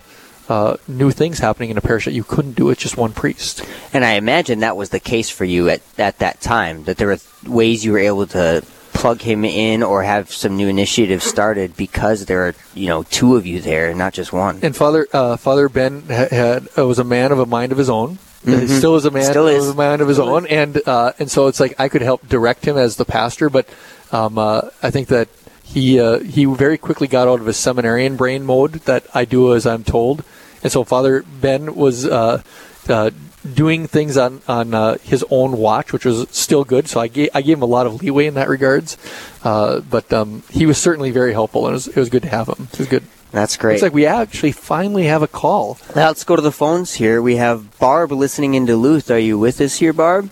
uh, 0.49 0.77
new 0.87 1.11
things 1.11 1.39
happening 1.39 1.71
in 1.71 1.77
a 1.77 1.81
parish 1.81 2.05
that 2.05 2.13
you 2.13 2.25
couldn't 2.25 2.53
do 2.57 2.67
with 2.67 2.79
just 2.79 2.97
one 2.97 3.13
priest. 3.13 3.65
And 3.93 4.05
I 4.05 4.13
imagine 4.13 4.61
that 4.61 4.77
was 4.77 4.91
the 4.91 5.01
case 5.01 5.29
for 5.31 5.45
you 5.45 5.69
at, 5.69 5.83
at 5.99 6.19
that 6.19 6.41
time, 6.41 6.85
that 6.85 6.97
there 6.97 7.09
were 7.09 7.19
ways 7.47 7.85
you 7.85 7.93
were 7.93 7.99
able 7.99 8.27
to 8.29 8.63
plug 8.97 9.21
him 9.21 9.45
in 9.45 9.83
or 9.83 10.03
have 10.03 10.31
some 10.31 10.57
new 10.57 10.69
initiatives 10.69 11.25
started 11.25 11.77
because 11.77 12.25
there 12.25 12.47
are 12.47 12.55
you 12.75 12.89
know 12.89 13.03
two 13.05 13.37
of 13.37 13.47
you 13.47 13.61
there, 13.61 13.95
not 13.95 14.13
just 14.13 14.33
one. 14.33 14.59
And 14.63 14.75
Father 14.75 15.07
uh, 15.13 15.37
Father 15.37 15.69
Ben 15.69 16.03
had, 16.03 16.69
uh, 16.79 16.87
was 16.87 16.99
a 16.99 17.05
man 17.05 17.33
of 17.33 17.39
a 17.39 17.47
mind 17.47 17.73
of 17.73 17.79
his 17.79 17.91
own. 17.91 18.19
Mm-hmm. 18.45 18.67
Still 18.69 18.95
is 18.95 19.05
a 19.05 19.11
man 19.11 19.25
Still 19.25 19.49
is. 19.49 19.69
of 19.69 19.75
a 19.75 19.77
mind 19.77 20.01
of 20.01 20.09
his 20.09 20.19
own, 20.19 20.47
and 20.47 20.81
uh, 20.87 21.13
and 21.19 21.31
so 21.31 21.49
it's 21.49 21.61
like 21.61 21.79
I 21.79 21.89
could 21.89 22.03
help 22.03 22.27
direct 22.29 22.65
him 22.65 22.77
as 22.79 22.97
the 22.97 23.05
pastor, 23.05 23.51
but 23.51 23.69
um, 24.13 24.39
uh, 24.39 24.63
I 24.83 24.91
think 24.91 25.09
that 25.09 25.29
he 25.67 26.01
uh, 26.01 26.21
he 26.21 26.45
very 26.45 26.79
quickly 26.79 27.09
got 27.09 27.29
out 27.29 27.41
of 27.41 27.47
his 27.47 27.57
seminarian 27.57 28.17
brain 28.17 28.45
mode 28.45 28.73
that 28.87 29.05
I 29.15 29.25
do 29.25 29.55
as 29.55 29.67
I'm 29.67 29.85
told, 29.85 30.25
and 30.63 30.73
so 30.73 30.85
Father 30.85 31.23
Ben 31.23 31.75
was 31.75 32.07
uh, 32.07 32.43
uh, 32.89 33.11
doing 33.55 33.87
things 33.87 34.17
on 34.17 34.41
on 34.49 34.75
uh, 34.75 34.99
his 35.03 35.25
own 35.31 35.59
watch, 35.59 35.93
which 35.93 36.05
was 36.05 36.29
still 36.31 36.65
good. 36.65 36.89
So 36.89 37.01
I 37.01 37.09
gave 37.09 37.31
I 37.35 37.43
gave 37.43 37.59
him 37.59 37.63
a 37.63 37.67
lot 37.67 37.87
of 37.87 38.01
leeway 38.01 38.27
in 38.27 38.35
that 38.35 38.49
regards, 38.49 38.97
uh, 39.43 39.81
but 39.81 40.13
um, 40.13 40.45
he 40.51 40.67
was 40.67 40.79
certainly 40.79 41.11
very 41.11 41.33
helpful, 41.33 41.67
and 41.67 41.73
it 41.73 41.75
was, 41.75 41.89
it 41.89 41.97
was 41.97 42.09
good 42.09 42.23
to 42.23 42.29
have 42.29 42.49
him. 42.49 42.69
It 42.73 42.79
was 42.79 42.89
good. 42.89 43.03
That's 43.33 43.57
great. 43.57 43.75
Looks 43.75 43.83
like 43.83 43.93
we 43.93 44.07
actually 44.07 44.53
finally 44.53 45.05
have 45.05 45.23
a 45.23 45.29
call. 45.29 45.79
Now 45.95 46.07
let's 46.07 46.25
go 46.25 46.37
to 46.37 46.43
the 46.43 46.53
phones 46.53 46.95
here. 46.95 47.21
We 47.21 47.37
have 47.37 47.77
Barb 47.79 48.13
listening 48.13 48.55
in 48.55 48.67
Duluth. 48.67 49.11
Are 49.11 49.19
you 49.19 49.39
with 49.39 49.61
us 49.61 49.77
here, 49.77 49.93
Barb? 49.93 50.31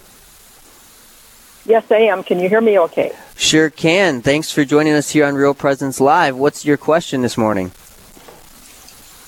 Yes, 1.66 1.90
I 1.90 1.96
am. 1.96 2.22
Can 2.22 2.40
you 2.40 2.48
hear 2.48 2.60
me 2.60 2.78
okay? 2.78 3.12
Sure 3.36 3.70
can. 3.70 4.20
Thanks 4.20 4.50
for 4.50 4.64
joining 4.64 4.92
us 4.92 5.10
here 5.10 5.24
on 5.24 5.34
Real 5.34 5.54
Presence 5.54 5.98
Live. 5.98 6.36
What's 6.36 6.64
your 6.64 6.76
question 6.76 7.22
this 7.22 7.38
morning? 7.38 7.72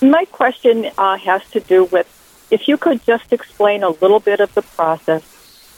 My 0.01 0.25
question 0.25 0.91
uh, 0.97 1.17
has 1.17 1.41
to 1.51 1.59
do 1.59 1.85
with 1.85 2.07
if 2.51 2.67
you 2.67 2.77
could 2.77 3.03
just 3.05 3.33
explain 3.33 3.81
a 3.81 3.89
little 3.89 4.19
bit 4.19 4.39
of 4.39 4.53
the 4.53 4.61
process 4.61 5.23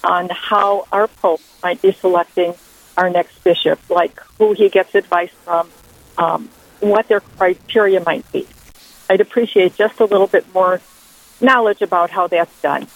on 0.03 0.29
how 0.29 0.85
our 0.91 1.07
Pope 1.07 1.41
might 1.63 1.81
be 1.81 1.93
selecting 1.93 2.53
our 2.97 3.09
next 3.09 3.41
bishop, 3.43 3.79
like 3.89 4.19
who 4.37 4.51
he 4.53 4.67
gets 4.67 4.93
advice 4.95 5.31
from, 5.45 5.69
um, 6.17 6.49
what 6.81 7.07
their 7.07 7.21
criteria 7.21 8.01
might 8.01 8.29
be. 8.33 8.45
I'd 9.09 9.21
appreciate 9.21 9.75
just 9.75 9.99
a 10.01 10.05
little 10.05 10.27
bit 10.27 10.53
more 10.53 10.81
knowledge 11.39 11.81
about 11.81 12.09
how 12.09 12.27
that's 12.27 12.61
done. 12.61 12.87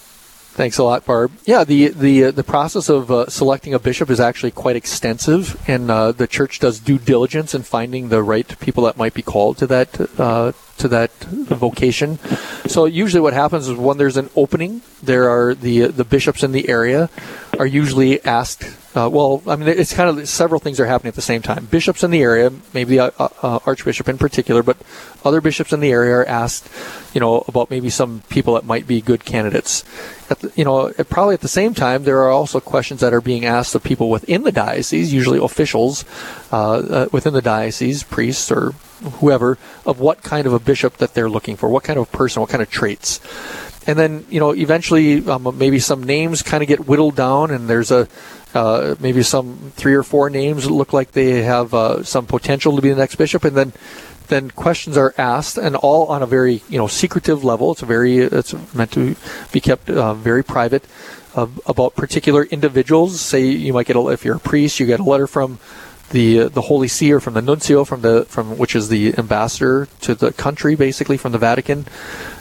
Thanks 0.54 0.78
a 0.78 0.84
lot, 0.84 1.04
Barb. 1.04 1.32
Yeah, 1.46 1.63
the 1.63 1.88
the 1.88 2.26
uh, 2.26 2.32
the 2.32 2.44
process 2.44 2.88
of 2.88 3.10
uh, 3.10 3.28
selecting 3.28 3.74
a 3.74 3.80
bishop 3.80 4.12
is 4.12 4.20
actually 4.20 4.52
quite 4.52 4.76
extensive, 4.76 5.60
and 5.68 5.89
uh, 5.89 6.12
the 6.12 6.28
church 6.28 6.60
does 6.60 6.80
due 6.80 7.00
diligence 7.00 7.56
in 7.56 7.63
finding 7.63 8.10
the 8.10 8.22
right 8.22 8.48
people 8.60 8.84
that 8.84 8.96
might 8.96 9.16
be 9.16 9.24
called 9.24 9.58
to 9.58 9.68
that 9.68 10.20
uh, 10.20 10.52
to 10.78 10.88
that 10.89 11.12
vocation. 11.24 12.20
So 12.68 12.86
usually, 12.86 13.20
what 13.20 13.34
happens 13.34 13.68
is 13.68 13.76
when 13.76 13.98
there's 13.98 14.16
an 14.16 14.30
opening, 14.36 14.84
there 15.02 15.28
are 15.28 15.56
the 15.56 15.88
the 15.88 16.04
bishops 16.04 16.44
in 16.44 16.52
the 16.52 16.70
area 16.70 17.10
are 17.58 17.66
usually 17.66 18.24
asked 18.24 18.63
uh, 18.95 19.10
well, 19.12 19.41
I 19.47 19.56
mean, 19.56 19.67
it's 19.67 19.93
kind 19.93 20.19
of 20.19 20.29
several 20.29 20.60
things 20.60 20.79
are 20.79 20.86
happening 20.86 21.10
at 21.10 21.15
the 21.15 21.21
same 21.21 21.41
time. 21.41 21.65
Bishops 21.65 22.03
in 22.03 22.12
the 22.12 22.21
area, 22.21 22.51
maybe 22.73 22.97
the 22.97 23.19
uh, 23.19 23.29
uh, 23.41 23.60
Archbishop 23.65 24.08
in 24.08 24.19
particular, 24.19 24.62
but 24.62 24.77
other 25.25 25.41
bishops 25.41 25.73
in 25.73 25.79
the 25.79 25.91
area 25.91 26.17
are 26.17 26.25
asked, 26.25 26.69
you 27.13 27.19
know, 27.19 27.43
about 27.47 27.71
maybe 27.71 27.89
some 27.89 28.21
people 28.29 28.53
that 28.53 28.65
might 28.65 28.86
be 28.86 29.01
good 29.01 29.25
candidates. 29.25 29.84
The, 30.27 30.51
you 30.56 30.63
know, 30.63 30.91
probably 31.10 31.34
at 31.34 31.41
the 31.41 31.47
same 31.47 31.73
time, 31.73 32.03
there 32.03 32.21
are 32.21 32.29
also 32.29 32.60
questions 32.60 32.99
that 33.01 33.13
are 33.13 33.21
being 33.21 33.45
asked 33.45 33.73
of 33.73 33.82
people 33.82 34.12
within 34.12 34.43
the 34.43 34.51
diocese, 34.51 35.12
usually 35.12 35.39
officials 35.39 36.06
uh, 36.51 36.73
uh, 36.73 37.10
within 37.12 37.34
the 37.34 37.41
diocese, 37.41 38.03
priests 38.03 38.51
or 38.51 38.73
whoever, 39.19 39.58
of 39.88 39.99
what 39.99 40.21
kind 40.21 40.45
of 40.45 40.53
a 40.53 40.60
bishop 40.60 40.97
that 40.97 41.15
they're 41.15 41.29
looking 41.29 41.56
for, 41.56 41.67
what 41.67 41.84
kind 41.84 41.97
of 41.97 42.12
person, 42.12 42.41
what 42.41 42.49
kind 42.49 42.62
of 42.62 42.69
traits 42.69 43.19
and 43.86 43.99
then 43.99 44.25
you 44.29 44.39
know 44.39 44.51
eventually 44.51 45.27
um, 45.27 45.58
maybe 45.58 45.79
some 45.79 46.03
names 46.03 46.41
kind 46.41 46.63
of 46.63 46.67
get 46.67 46.88
whittled 46.88 47.15
down 47.15 47.51
and 47.51 47.67
there's 47.67 47.91
a 47.91 48.08
uh, 48.54 48.96
maybe 49.00 49.24
some 49.24 49.72
three 49.76 49.94
or 49.94 50.04
four 50.04 50.30
names 50.30 50.70
look 50.70 50.94
like 50.94 51.12
they 51.12 51.44
have 51.44 51.74
uh, 51.74 52.04
some 52.04 52.26
potential 52.26 52.76
to 52.76 52.82
be 52.82 52.89
the 52.89 52.96
next 52.96 53.16
bishop, 53.16 53.44
and 53.44 53.56
then 53.56 53.74
then 54.28 54.50
questions 54.52 54.98
are 54.98 55.13
asked, 55.18 55.58
and 55.58 55.76
all 55.76 56.08
on 56.08 56.24
a 56.24 56.26
very 56.26 56.62
you 56.70 56.78
know 56.78 56.88
secretive 56.88 57.44
level. 57.44 57.72
It's 57.72 57.82
very 57.82 58.20
it's 58.20 58.54
meant 58.74 58.92
to 58.92 59.16
be 59.52 59.60
kept 59.60 59.89
uh, 59.89 60.13
very 60.13 60.44
private 60.44 60.86
uh, 61.36 61.48
about 61.66 61.96
particular 61.96 62.44
individuals. 62.44 63.20
Say 63.20 63.46
you 63.46 63.74
might 63.74 63.88
get 63.88 63.96
a, 63.96 64.08
if 64.10 64.24
you're 64.24 64.38
a 64.38 64.39
priest, 64.39 64.80
you 64.80 64.86
get 64.86 65.00
a 65.00 65.04
letter 65.04 65.28
from 65.28 65.60
the 66.13 66.47
the 66.47 66.62
Holy 66.62 66.88
See 66.88 67.12
or 67.12 67.19
from 67.19 67.34
the 67.34 67.41
nuncio 67.41 67.84
from 67.84 68.02
the 68.02 68.23
from 68.26 68.58
which 68.58 68.76
is 68.76 68.88
the 68.88 69.17
ambassador 69.17 69.88
to 70.02 70.15
the 70.15 70.32
country, 70.32 70.76
basically 70.76 71.17
from 71.17 71.34
the 71.34 71.38
Vatican. 71.38 71.86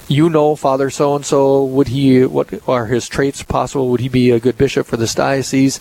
You 0.09 0.29
know, 0.29 0.55
Father 0.57 0.91
so 0.91 1.17
and 1.17 1.25
so. 1.25 1.65
Would 1.65 1.89
he? 1.89 2.25
What 2.25 2.69
are 2.69 2.87
his 2.87 3.09
traits 3.09 3.43
possible? 3.43 3.89
Would 3.89 4.01
he 4.01 4.09
be 4.09 4.31
a 4.31 4.39
good 4.39 4.59
bishop 4.59 4.87
for 4.87 4.97
this 4.97 5.15
diocese? 5.15 5.81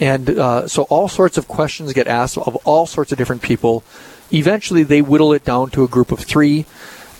And 0.00 0.30
uh, 0.30 0.66
so 0.66 0.84
all 0.84 1.08
sorts 1.08 1.36
of 1.36 1.46
questions 1.46 1.92
get 1.92 2.06
asked 2.06 2.38
of 2.38 2.56
all 2.64 2.86
sorts 2.86 3.12
of 3.12 3.18
different 3.18 3.42
people. 3.42 3.84
Eventually, 4.32 4.82
they 4.82 5.02
whittle 5.02 5.32
it 5.34 5.44
down 5.44 5.70
to 5.70 5.84
a 5.84 5.88
group 5.88 6.10
of 6.10 6.20
three. 6.20 6.64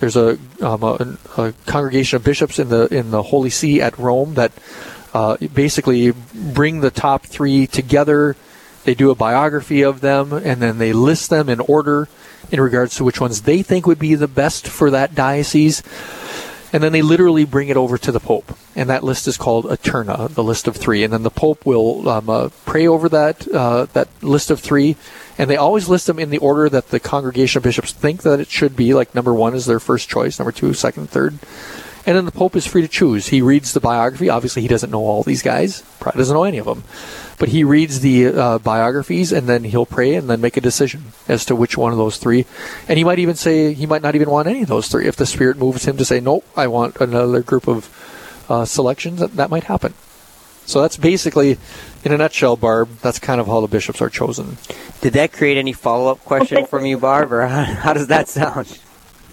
There's 0.00 0.16
a, 0.16 0.38
um, 0.61 0.83
a, 0.83 1.18
a 1.37 1.52
congregation 1.66 2.16
of 2.16 2.24
bishops 2.24 2.59
in 2.59 2.68
the 2.70 2.87
in 2.88 3.11
the 3.11 3.22
Holy 3.22 3.50
See 3.50 3.83
at 3.83 3.98
Rome 3.98 4.35
that 4.35 4.52
uh, 5.12 5.37
basically 5.52 6.12
bring 6.35 6.81
the 6.81 6.90
top 6.90 7.26
three 7.26 7.66
together 7.66 8.35
they 8.87 8.94
do 8.94 9.11
a 9.11 9.16
biography 9.16 9.83
of 9.83 10.01
them, 10.01 10.33
and 10.33 10.62
then 10.62 10.79
they 10.79 10.92
list 10.92 11.29
them 11.29 11.49
in 11.49 11.59
order 11.59 12.09
in 12.53 12.61
regards 12.61 12.94
to 12.96 13.05
which 13.05 13.20
ones 13.20 13.42
they 13.42 13.61
think 13.61 13.85
would 13.85 13.99
be 13.99 14.14
the 14.14 14.29
best 14.29 14.68
for 14.68 14.92
that 14.92 15.12
diocese. 15.12 15.83
And 16.72 16.85
then 16.85 16.92
they 16.92 17.03
literally 17.03 17.44
bring 17.44 17.68
it 17.68 17.77
over 17.77 17.99
to 17.99 18.12
the 18.12 18.20
Pope. 18.20 18.57
And 18.77 18.88
that 18.88 19.03
list 19.03 19.27
is 19.27 19.37
called 19.37 19.66
a 19.66 19.77
terna, 19.77 20.33
the 20.33 20.44
list 20.44 20.68
of 20.68 20.77
three. 20.77 21.03
And 21.03 21.12
then 21.12 21.25
the 21.25 21.31
Pope 21.31 21.66
will 21.66 22.09
um, 22.09 22.31
uh, 22.31 22.51
pray 22.64 22.87
over 22.87 23.09
that, 23.09 23.49
uh, 23.49 23.87
that 23.87 24.09
list 24.22 24.53
of 24.53 24.61
three. 24.61 24.94
And 25.37 25.51
they 25.51 25.57
always 25.57 25.88
list 25.88 26.07
them 26.07 26.20
in 26.20 26.31
the 26.31 26.38
order 26.38 26.68
that 26.68 26.90
the 26.90 27.01
congregation 27.01 27.59
of 27.59 27.64
bishops 27.64 27.92
think 27.92 28.22
that 28.22 28.38
it 28.38 28.49
should 28.49 28.77
be. 28.77 28.94
Like 28.94 29.16
number 29.16 29.35
one 29.35 29.55
is 29.55 29.66
their 29.66 29.81
first 29.81 30.09
choice, 30.09 30.38
number 30.38 30.53
two, 30.53 30.75
second, 30.75 31.11
third. 31.11 31.38
And 32.07 32.16
then 32.16 32.25
the 32.25 32.31
Pope 32.31 32.55
is 32.55 32.66
free 32.68 32.83
to 32.83 32.88
choose. 32.88 33.27
He 33.29 33.42
reads 33.42 33.72
the 33.72 33.81
biography. 33.81 34.29
Obviously, 34.29 34.62
he 34.62 34.68
doesn't 34.68 34.90
know 34.90 35.01
all 35.01 35.25
these 35.25 35.42
guys, 35.42 35.83
probably 35.99 36.20
doesn't 36.20 36.35
know 36.35 36.44
any 36.44 36.59
of 36.59 36.66
them. 36.66 36.85
But 37.38 37.51
he 37.51 37.64
reads 37.64 38.01
the 38.01 38.29
uh, 38.29 38.59
biographies 38.59 39.31
and 39.31 39.46
then 39.46 39.64
he'll 39.64 39.87
pray 39.87 40.14
and 40.14 40.29
then 40.29 40.40
make 40.40 40.57
a 40.57 40.61
decision 40.61 41.12
as 41.29 41.44
to 41.46 41.57
which 41.57 41.77
one 41.77 41.92
of 41.92 41.99
those 41.99 42.16
three. 42.16 42.46
And 42.88 42.99
he 42.99 43.05
might 43.05 43.18
even 43.18 43.35
say 43.35 43.75
he 43.75 43.87
might 43.87 44.03
not 44.03 44.14
even 44.14 44.31
want 44.31 44.49
any 44.49 44.62
of 44.62 44.68
those 44.68 44.88
three. 44.88 45.07
If 45.07 45.16
the 45.16 45.27
Spirit 45.27 45.59
moves 45.59 45.85
him 45.85 45.96
to 45.99 46.05
say, 46.05 46.20
nope, 46.20 46.46
I 46.57 46.66
want 46.66 46.96
another 46.96 47.42
group 47.42 47.68
of 47.68 48.44
uh, 48.49 48.64
selections, 48.64 49.20
that, 49.20 49.37
that 49.37 49.51
might 49.51 49.64
happen. 49.64 49.92
So 50.64 50.83
that's 50.83 50.96
basically, 50.96 51.59
in 52.05 52.12
a 52.12 52.16
nutshell, 52.16 52.57
Barb, 52.57 52.88
that's 52.99 53.20
kind 53.20 53.40
of 53.40 53.46
how 53.46 53.61
the 53.61 53.68
bishops 53.68 54.03
are 54.03 54.11
chosen. 54.11 54.57
Did 55.01 55.12
that 55.12 55.33
create 55.33 55.59
any 55.59 55.72
follow 55.72 56.11
up 56.11 56.25
question 56.25 56.66
from 56.66 56.85
you, 56.87 56.99
Barb, 56.99 57.33
or 57.33 57.46
how, 57.46 57.62
how 57.64 57.92
does 57.92 58.09
that 58.09 58.29
sound? 58.29 58.79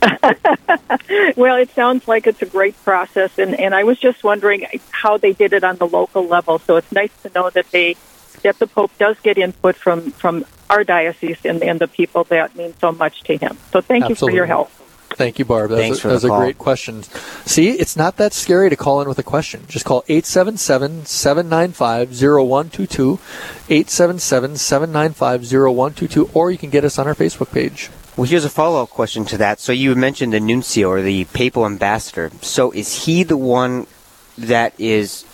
well, 1.38 1.58
it 1.58 1.70
sounds 1.72 2.08
like 2.08 2.28
it's 2.28 2.42
a 2.42 2.46
great 2.46 2.82
process, 2.84 3.38
and, 3.38 3.58
and 3.60 3.74
I 3.74 3.84
was 3.84 4.00
just 4.00 4.24
wondering 4.24 4.66
how 4.92 5.18
they 5.18 5.34
did 5.34 5.54
it 5.54 5.64
on 5.64 5.78
the 5.78 5.88
local 5.88 6.26
level. 6.26 6.60
So 6.60 6.76
it's 6.78 6.92
nice 6.92 7.12
to 7.24 7.32
know 7.34 7.50
that 7.50 7.70
they 7.72 7.96
that 8.42 8.60
the 8.60 8.68
Pope 8.68 8.92
does 8.98 9.18
get 9.22 9.38
input 9.38 9.76
from 9.76 10.12
from 10.12 10.46
our 10.70 10.84
diocese 10.84 11.46
and, 11.46 11.64
and 11.64 11.80
the 11.80 11.88
people 11.88 12.24
that 12.26 12.56
mean 12.56 12.74
so 12.80 12.92
much 12.92 13.22
to 13.24 13.38
him. 13.38 13.58
So 13.72 13.82
thank 13.82 14.06
Absolutely. 14.06 14.10
you 14.10 14.16
for 14.16 14.36
your 14.36 14.46
help. 14.46 14.72
Thank 15.16 15.38
you, 15.38 15.46
Barb. 15.46 15.70
That's, 15.70 15.82
Thanks 15.82 15.98
a, 16.00 16.02
for 16.02 16.08
that's 16.10 16.24
the 16.24 16.34
a 16.34 16.38
great 16.38 16.58
question. 16.58 17.04
See, 17.04 17.70
it's 17.70 17.96
not 17.96 18.18
that 18.18 18.34
scary 18.34 18.70
to 18.70 18.76
call 18.76 19.02
in 19.02 19.08
with 19.08 19.20
a 19.20 19.24
question. 19.24 19.64
Just 19.68 19.86
call 19.86 20.04
877 20.08 21.06
795 21.06 22.10
0122, 22.10 23.20
877 23.70 24.58
795 24.58 25.42
0122, 25.44 26.30
or 26.34 26.50
you 26.50 26.58
can 26.58 26.72
get 26.72 26.84
us 26.84 26.98
on 26.98 27.08
our 27.08 27.14
Facebook 27.14 27.52
page. 27.52 27.92
Well, 28.16 28.26
here's 28.26 28.46
a 28.46 28.50
follow 28.50 28.84
up 28.84 28.90
question 28.90 29.26
to 29.26 29.38
that. 29.38 29.60
So 29.60 29.72
you 29.72 29.96
mentioned 29.96 30.34
the 30.34 30.40
nuncio 30.40 30.90
or 30.90 31.02
the 31.02 31.26
papal 31.26 31.66
ambassador. 31.66 32.32
So 32.42 32.72
is 32.72 33.06
he 33.06 33.24
the 33.24 33.38
one 33.38 33.88
that 34.38 34.74
is 34.80 35.26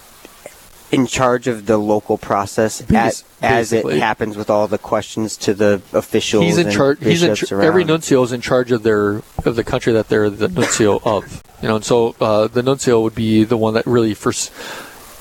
in 0.91 1.05
charge 1.05 1.47
of 1.47 1.65
the 1.65 1.77
local 1.77 2.17
process 2.17 2.81
as, 2.91 3.23
as 3.41 3.73
it 3.73 3.85
happens 3.99 4.35
with 4.35 4.49
all 4.49 4.67
the 4.67 4.77
questions 4.77 5.35
to 5.37 5.53
the 5.53 5.81
officials? 5.93 6.45
He's 6.45 6.57
in 6.57 6.71
charge. 6.71 6.99
He's 7.03 7.21
in 7.21 7.35
char- 7.35 7.61
every 7.61 7.83
nuncio 7.83 8.23
is 8.23 8.31
in 8.31 8.41
charge 8.41 8.71
of 8.71 8.83
their 8.83 9.21
of 9.45 9.55
the 9.55 9.63
country 9.63 9.93
that 9.93 10.07
they're 10.07 10.29
the 10.29 10.47
nuncio 10.47 10.99
of. 11.03 11.43
You 11.61 11.67
know, 11.67 11.75
and 11.75 11.85
so 11.85 12.15
uh, 12.21 12.47
the 12.47 12.63
nuncio 12.63 13.01
would 13.01 13.15
be 13.15 13.43
the 13.43 13.57
one 13.57 13.73
that 13.73 13.85
really 13.85 14.13
first. 14.13 14.51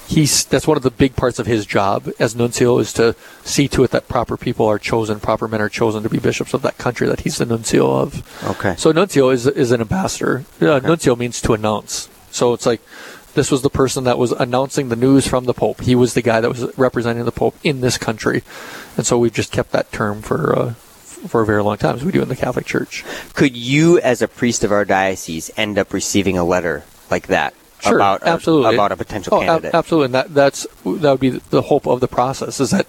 He's 0.09 0.47
that's 0.47 0.67
one 0.67 0.79
of 0.79 0.83
the 0.83 0.91
big 0.91 1.17
parts 1.17 1.39
of 1.39 1.45
his 1.45 1.67
job 1.67 2.09
as 2.19 2.35
nuncio 2.35 2.79
is 2.79 2.95
to 2.95 3.15
see 3.45 3.69
to 3.69 3.85
it 3.85 3.91
that 3.91 4.09
proper 4.09 4.39
people 4.39 4.65
are 4.65 4.79
chosen, 4.79 5.21
proper 5.21 5.47
men 5.47 5.61
are 5.61 5.69
chosen 5.69 6.03
to 6.03 6.09
be 6.09 6.19
bishops 6.19 6.55
of 6.55 6.63
that 6.63 6.79
country 6.79 7.07
that 7.07 7.21
he's 7.21 7.37
the 7.37 7.45
nuncio 7.45 7.95
of. 7.95 8.43
Okay. 8.45 8.75
So 8.79 8.91
nuncio 8.91 9.29
is 9.29 9.47
is 9.47 9.71
an 9.71 9.83
ambassador. 9.83 10.47
Uh, 10.63 10.79
Nuncio 10.79 11.15
means 11.15 11.43
to 11.43 11.53
announce. 11.53 12.09
So 12.31 12.55
it's 12.55 12.65
like 12.65 12.81
this 13.35 13.51
was 13.51 13.61
the 13.61 13.69
person 13.69 14.05
that 14.05 14.17
was 14.17 14.33
announcing 14.33 14.89
the 14.89 14.97
news 14.97 15.27
from 15.29 15.45
the 15.45 15.53
Pope. 15.53 15.83
He 15.83 15.95
was 15.95 16.15
the 16.15 16.23
guy 16.23 16.41
that 16.41 16.49
was 16.49 16.77
representing 16.79 17.27
the 17.27 17.31
Pope 17.31 17.57
in 17.63 17.83
this 17.83 17.99
country, 17.99 18.43
and 18.97 19.05
so 19.05 19.19
we've 19.19 19.35
just 19.35 19.53
kept 19.53 19.73
that 19.73 19.93
term 19.93 20.23
for 20.23 20.59
uh, 20.59 20.73
for 20.73 21.43
a 21.43 21.47
very 21.47 21.63
long 21.63 21.77
time, 21.77 21.97
as 21.97 22.05
we 22.05 22.13
do 22.13 22.23
in 22.23 22.29
the 22.29 22.37
Catholic 22.37 22.65
Church. 22.65 23.05
Could 23.35 23.55
you, 23.55 23.99
as 24.01 24.23
a 24.23 24.29
priest 24.29 24.65
of 24.65 24.73
our 24.73 24.87
diocese, 24.87 25.51
end 25.59 25.79
up 25.79 25.93
receiving 25.93 26.39
a 26.39 26.45
letter 26.45 26.85
like 27.11 27.27
that 27.27 27.53
Sure, 27.81 27.97
about 27.97 28.23
a, 28.23 28.29
absolutely. 28.29 28.75
about 28.75 28.93
a 28.93 28.97
potential 28.97 29.35
Oh, 29.35 29.41
ab- 29.43 29.47
candidate? 29.47 29.75
absolutely, 29.75 30.05
and 30.07 30.15
that 30.15 30.35
that's 30.35 30.67
that 30.85 31.11
would 31.13 31.21
be 31.21 31.31
the 31.31 31.63
hope 31.63 31.87
of 31.87 32.01
the 32.01 32.09
process 32.09 32.59
is 32.61 32.71
that 32.71 32.87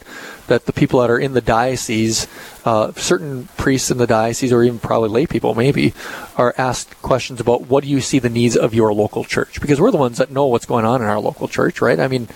that 0.47 0.65
the 0.65 0.73
people 0.73 0.99
that 1.01 1.11
are 1.11 1.19
in 1.19 1.33
the 1.33 1.41
diocese, 1.41 2.25
uh, 2.65 2.91
certain 2.93 3.47
priests 3.55 3.91
in 3.91 3.99
the 3.99 4.07
diocese, 4.07 4.51
or 4.51 4.63
even 4.63 4.79
probably 4.79 5.09
lay 5.09 5.27
people, 5.27 5.53
maybe, 5.53 5.93
are 6.37 6.55
asked 6.57 6.99
questions 7.03 7.39
about 7.39 7.67
what 7.67 7.83
do 7.83 7.89
you 7.89 8.01
see 8.01 8.17
the 8.17 8.29
needs 8.29 8.57
of 8.57 8.73
your 8.73 8.91
local 8.93 9.23
church 9.23 9.61
because 9.61 9.79
we're 9.79 9.91
the 9.91 9.97
ones 9.97 10.17
that 10.17 10.31
know 10.31 10.47
what's 10.47 10.65
going 10.65 10.85
on 10.85 11.01
in 11.03 11.07
our 11.07 11.19
local 11.19 11.47
church, 11.47 11.81
right? 11.81 11.99
I 11.99 12.07
mean, 12.07 12.27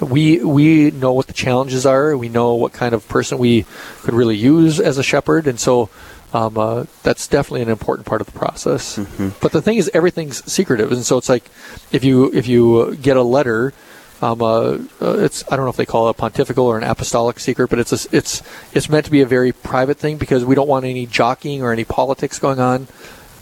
we 0.00 0.44
we 0.44 0.92
know 0.92 1.12
what 1.12 1.26
the 1.26 1.32
challenges 1.32 1.84
are, 1.84 2.16
we 2.16 2.28
know 2.28 2.54
what 2.54 2.72
kind 2.72 2.94
of 2.94 3.06
person 3.08 3.38
we 3.38 3.64
could 4.02 4.14
really 4.14 4.36
use 4.36 4.78
as 4.78 4.96
a 4.98 5.02
shepherd, 5.02 5.46
and 5.48 5.58
so. 5.58 5.88
Um, 6.36 6.58
uh, 6.58 6.84
that's 7.02 7.28
definitely 7.28 7.62
an 7.62 7.70
important 7.70 8.06
part 8.06 8.20
of 8.20 8.26
the 8.26 8.38
process. 8.38 8.98
But 9.40 9.52
the 9.52 9.62
thing 9.62 9.78
is, 9.78 9.90
everything's 9.94 10.44
secretive, 10.50 10.92
and 10.92 11.02
so 11.02 11.16
it's 11.16 11.30
like 11.30 11.44
if 11.92 12.04
you 12.04 12.30
if 12.34 12.46
you 12.46 12.94
get 12.96 13.16
a 13.16 13.22
letter, 13.22 13.72
um, 14.20 14.42
uh, 14.42 14.78
uh, 15.00 15.18
it's 15.18 15.44
I 15.50 15.56
don't 15.56 15.64
know 15.64 15.70
if 15.70 15.76
they 15.76 15.86
call 15.86 16.08
it 16.08 16.10
a 16.10 16.14
pontifical 16.14 16.66
or 16.66 16.76
an 16.76 16.84
apostolic 16.84 17.38
secret, 17.40 17.70
but 17.70 17.78
it's 17.78 17.92
a, 17.92 18.16
it's 18.16 18.42
it's 18.74 18.88
meant 18.90 19.06
to 19.06 19.10
be 19.10 19.22
a 19.22 19.26
very 19.26 19.52
private 19.52 19.96
thing 19.96 20.18
because 20.18 20.44
we 20.44 20.54
don't 20.54 20.68
want 20.68 20.84
any 20.84 21.06
jockeying 21.06 21.62
or 21.62 21.72
any 21.72 21.84
politics 21.84 22.38
going 22.38 22.60
on 22.60 22.88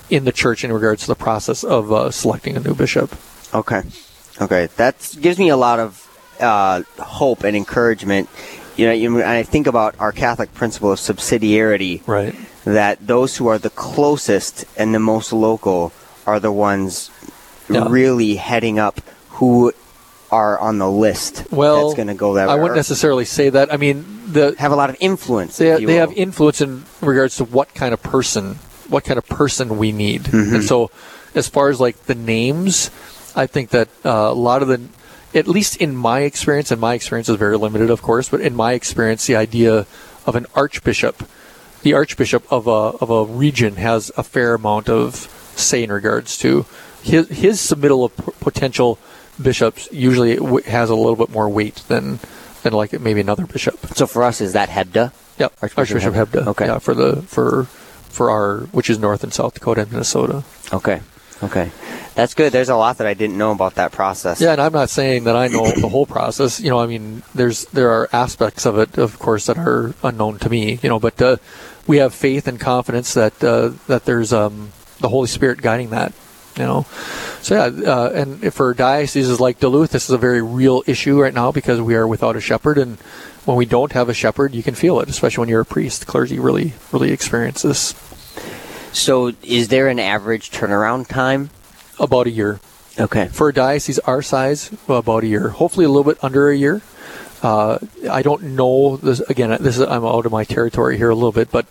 in 0.08 0.24
the 0.24 0.32
church 0.32 0.62
in 0.62 0.72
regards 0.72 1.02
to 1.02 1.08
the 1.08 1.16
process 1.16 1.64
of 1.64 1.90
uh, 1.90 2.12
selecting 2.12 2.56
a 2.56 2.60
new 2.60 2.74
bishop. 2.74 3.16
Okay. 3.52 3.82
Okay. 4.40 4.68
That 4.76 5.16
gives 5.20 5.38
me 5.38 5.48
a 5.48 5.56
lot 5.56 5.80
of 5.80 6.36
uh, 6.38 6.82
hope 6.98 7.42
and 7.42 7.56
encouragement. 7.56 8.28
You 8.76 8.86
know, 8.86 8.92
you, 8.92 9.16
and 9.18 9.24
I 9.24 9.44
think 9.44 9.66
about 9.66 9.94
our 10.00 10.12
Catholic 10.12 10.52
principle 10.54 10.92
of 10.92 10.98
subsidiarity, 10.98 12.06
Right. 12.06 12.34
That 12.64 13.06
those 13.06 13.36
who 13.36 13.46
are 13.46 13.58
the 13.58 13.70
closest 13.70 14.64
and 14.76 14.94
the 14.94 14.98
most 14.98 15.32
local 15.32 15.92
are 16.26 16.40
the 16.40 16.52
ones 16.52 17.10
Yeah. 17.68 17.86
really 17.88 18.36
heading 18.36 18.78
up 18.78 19.00
who 19.40 19.72
are 20.30 20.58
on 20.58 20.78
the 20.78 20.90
list 20.90 21.44
Well, 21.52 21.84
that's 21.88 21.94
going 21.96 22.08
to 22.08 22.14
go 22.14 22.34
that 22.34 22.48
I 22.48 22.54
wouldn't 22.56 22.76
necessarily 22.76 23.24
say 23.24 23.50
that. 23.50 23.72
I 23.72 23.76
mean, 23.76 24.04
the 24.26 24.54
have 24.58 24.72
a 24.72 24.76
lot 24.76 24.90
of 24.90 24.96
influence. 25.00 25.56
they, 25.58 25.84
they 25.84 25.96
have 25.96 26.12
influence 26.12 26.60
in 26.60 26.84
regards 27.00 27.36
to 27.36 27.44
what 27.44 27.72
kind 27.74 27.92
of 27.94 28.02
person 28.02 28.56
what 28.88 29.04
kind 29.04 29.16
of 29.18 29.26
person 29.26 29.78
we 29.78 29.92
need 29.92 30.22
Mm-hmm. 30.24 30.54
and 30.56 30.64
so 30.64 30.90
as 31.34 31.48
far 31.48 31.68
as 31.68 31.80
like 31.80 32.04
the 32.06 32.14
names 32.14 32.90
i 33.36 33.46
think 33.46 33.70
that 33.70 33.88
uh, 34.04 34.10
a 34.30 34.34
lot 34.34 34.60
of 34.62 34.68
the 34.68 34.80
at 35.34 35.48
least 35.48 35.76
in 35.78 35.96
my 35.96 36.20
experience 36.20 36.70
and 36.70 36.80
my 36.80 36.94
experience 36.94 37.28
is 37.28 37.36
very 37.36 37.56
limited 37.56 37.90
of 37.90 38.02
course 38.02 38.28
but 38.28 38.40
in 38.40 38.54
my 38.54 38.72
experience 38.74 39.26
the 39.26 39.34
idea 39.36 39.86
of 40.26 40.36
an 40.36 40.46
archbishop 40.54 41.24
the 41.84 41.94
archbishop 41.94 42.42
of 42.50 42.66
a 42.66 42.98
of 42.98 43.10
a 43.10 43.24
region 43.24 43.76
has 43.76 44.10
a 44.16 44.22
fair 44.24 44.54
amount 44.54 44.88
of 44.88 45.14
say 45.54 45.84
in 45.84 45.92
regards 45.92 46.36
to 46.38 46.66
his 47.02 47.28
his 47.28 47.60
submittal 47.60 48.04
of 48.04 48.16
p- 48.16 48.32
potential 48.40 48.98
bishops 49.40 49.88
usually 49.92 50.36
w- 50.36 50.64
has 50.64 50.90
a 50.90 50.94
little 50.96 51.16
bit 51.16 51.30
more 51.30 51.48
weight 51.48 51.76
than 51.88 52.18
than 52.62 52.72
like 52.72 52.98
maybe 52.98 53.20
another 53.20 53.46
bishop 53.46 53.78
so 53.94 54.06
for 54.06 54.24
us, 54.24 54.40
is 54.40 54.54
that 54.54 54.68
Hebda? 54.68 55.12
Yep, 55.38 55.52
Archbishop 55.62 55.78
Archbishop, 55.78 56.14
Hebda. 56.14 56.42
Hebda. 56.42 56.46
Okay. 56.48 56.66
Yeah, 56.66 56.78
for 56.78 56.94
the 56.94 57.22
for 57.22 57.64
for 58.08 58.30
our 58.30 58.60
which 58.72 58.88
is 58.90 58.98
North 58.98 59.22
and 59.22 59.32
South 59.32 59.54
Dakota 59.54 59.82
and 59.82 59.92
Minnesota. 59.92 60.42
Okay. 60.72 61.00
Okay. 61.42 61.70
That's 62.14 62.32
good. 62.32 62.52
There's 62.52 62.68
a 62.68 62.76
lot 62.76 62.98
that 62.98 63.08
I 63.08 63.14
didn't 63.14 63.36
know 63.36 63.50
about 63.50 63.74
that 63.74 63.90
process. 63.90 64.40
Yeah, 64.40 64.52
and 64.52 64.60
I'm 64.60 64.72
not 64.72 64.88
saying 64.88 65.24
that 65.24 65.34
I 65.34 65.48
know 65.48 65.66
the 65.72 65.88
whole 65.88 66.06
process. 66.06 66.60
You 66.60 66.70
know, 66.70 66.78
I 66.78 66.86
mean, 66.86 67.22
there's 67.34 67.66
there 67.66 67.90
are 67.90 68.08
aspects 68.12 68.64
of 68.64 68.78
it, 68.78 68.96
of 68.98 69.18
course, 69.18 69.46
that 69.46 69.58
are 69.58 69.94
unknown 70.02 70.38
to 70.38 70.48
me. 70.48 70.78
You 70.80 70.88
know, 70.88 71.00
but 71.00 71.20
uh, 71.20 71.36
we 71.86 71.98
have 71.98 72.14
faith 72.14 72.48
and 72.48 72.58
confidence 72.58 73.14
that 73.14 73.42
uh, 73.42 73.72
that 73.86 74.04
there's 74.04 74.32
um, 74.32 74.72
the 75.00 75.08
Holy 75.08 75.28
Spirit 75.28 75.60
guiding 75.60 75.90
that. 75.90 76.12
You 76.56 76.62
know, 76.62 76.86
so 77.42 77.56
yeah, 77.56 77.92
uh, 77.92 78.10
and 78.10 78.54
for 78.54 78.74
dioceses 78.74 79.40
like 79.40 79.58
Duluth, 79.58 79.90
this 79.90 80.04
is 80.04 80.10
a 80.10 80.18
very 80.18 80.40
real 80.40 80.84
issue 80.86 81.20
right 81.20 81.34
now 81.34 81.50
because 81.50 81.80
we 81.80 81.96
are 81.96 82.06
without 82.06 82.36
a 82.36 82.40
shepherd, 82.40 82.78
and 82.78 82.96
when 83.44 83.56
we 83.56 83.66
don't 83.66 83.90
have 83.90 84.08
a 84.08 84.14
shepherd, 84.14 84.54
you 84.54 84.62
can 84.62 84.76
feel 84.76 85.00
it, 85.00 85.08
especially 85.08 85.42
when 85.42 85.48
you're 85.48 85.62
a 85.62 85.66
priest. 85.66 86.06
Clergy 86.06 86.38
really, 86.38 86.74
really 86.92 87.10
experience 87.10 87.62
this 87.62 87.92
So, 88.92 89.32
is 89.42 89.66
there 89.66 89.88
an 89.88 89.98
average 89.98 90.52
turnaround 90.52 91.08
time? 91.08 91.50
about 91.98 92.26
a 92.26 92.30
year. 92.30 92.60
Okay. 92.98 93.28
For 93.28 93.48
a 93.48 93.52
diocese 93.52 93.98
our 94.00 94.22
size, 94.22 94.70
about 94.88 95.24
a 95.24 95.26
year. 95.26 95.48
Hopefully, 95.50 95.86
a 95.86 95.88
little 95.88 96.04
bit 96.04 96.22
under 96.22 96.48
a 96.48 96.56
year. 96.56 96.82
Uh, 97.44 97.78
I 98.10 98.22
don't 98.22 98.42
know 98.42 98.96
this 98.96 99.20
again. 99.20 99.50
This 99.60 99.76
is 99.76 99.82
I'm 99.82 100.04
out 100.04 100.24
of 100.24 100.32
my 100.32 100.44
territory 100.44 100.96
here 100.96 101.10
a 101.10 101.14
little 101.14 101.30
bit, 101.30 101.50
but 101.50 101.66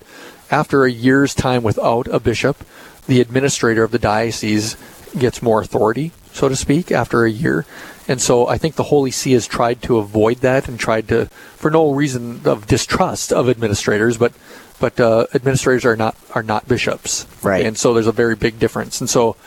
after 0.51 0.85
a 0.85 0.91
year's 0.91 1.33
time 1.33 1.63
without 1.63 2.07
a 2.07 2.19
bishop, 2.19 2.63
the 3.07 3.19
administrator 3.19 3.83
of 3.83 3.89
the 3.89 3.97
diocese 3.97 4.77
gets 5.17 5.41
more 5.41 5.61
authority, 5.61 6.11
so 6.31 6.47
to 6.47 6.55
speak, 6.55 6.91
after 6.91 7.25
a 7.25 7.31
year. 7.31 7.65
And 8.07 8.21
so 8.21 8.47
I 8.47 8.59
think 8.59 8.75
the 8.75 8.83
Holy 8.83 9.09
See 9.09 9.31
has 9.31 9.47
tried 9.47 9.81
to 9.83 9.97
avoid 9.97 10.37
that 10.37 10.67
and 10.67 10.79
tried 10.79 11.07
to, 11.07 11.25
for 11.55 11.71
no 11.71 11.91
reason 11.91 12.41
of 12.45 12.67
distrust 12.67 13.33
of 13.33 13.49
administrators, 13.49 14.17
but 14.17 14.33
but 14.79 14.99
uh, 14.99 15.25
administrators 15.33 15.85
are 15.85 15.95
not 15.95 16.15
are 16.35 16.43
not 16.43 16.67
bishops, 16.67 17.25
Right. 17.41 17.65
And 17.65 17.77
so 17.77 17.93
there's 17.93 18.07
a 18.07 18.11
very 18.11 18.35
big 18.35 18.59
difference. 18.59 18.99
And 19.01 19.09
so 19.09 19.37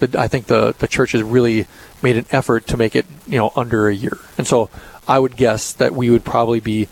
the, 0.00 0.18
I 0.18 0.26
think 0.26 0.46
the 0.46 0.74
the 0.78 0.88
church 0.88 1.12
has 1.12 1.22
really 1.22 1.66
made 2.02 2.16
an 2.16 2.26
effort 2.30 2.66
to 2.68 2.76
make 2.76 2.96
it 2.96 3.06
you 3.26 3.38
know 3.38 3.52
under 3.54 3.88
a 3.88 3.94
year. 3.94 4.18
And 4.36 4.46
so 4.46 4.68
I 5.08 5.18
would 5.18 5.36
guess 5.36 5.72
that 5.74 5.94
we 5.94 6.10
would 6.10 6.24
probably 6.24 6.60
be 6.60 6.88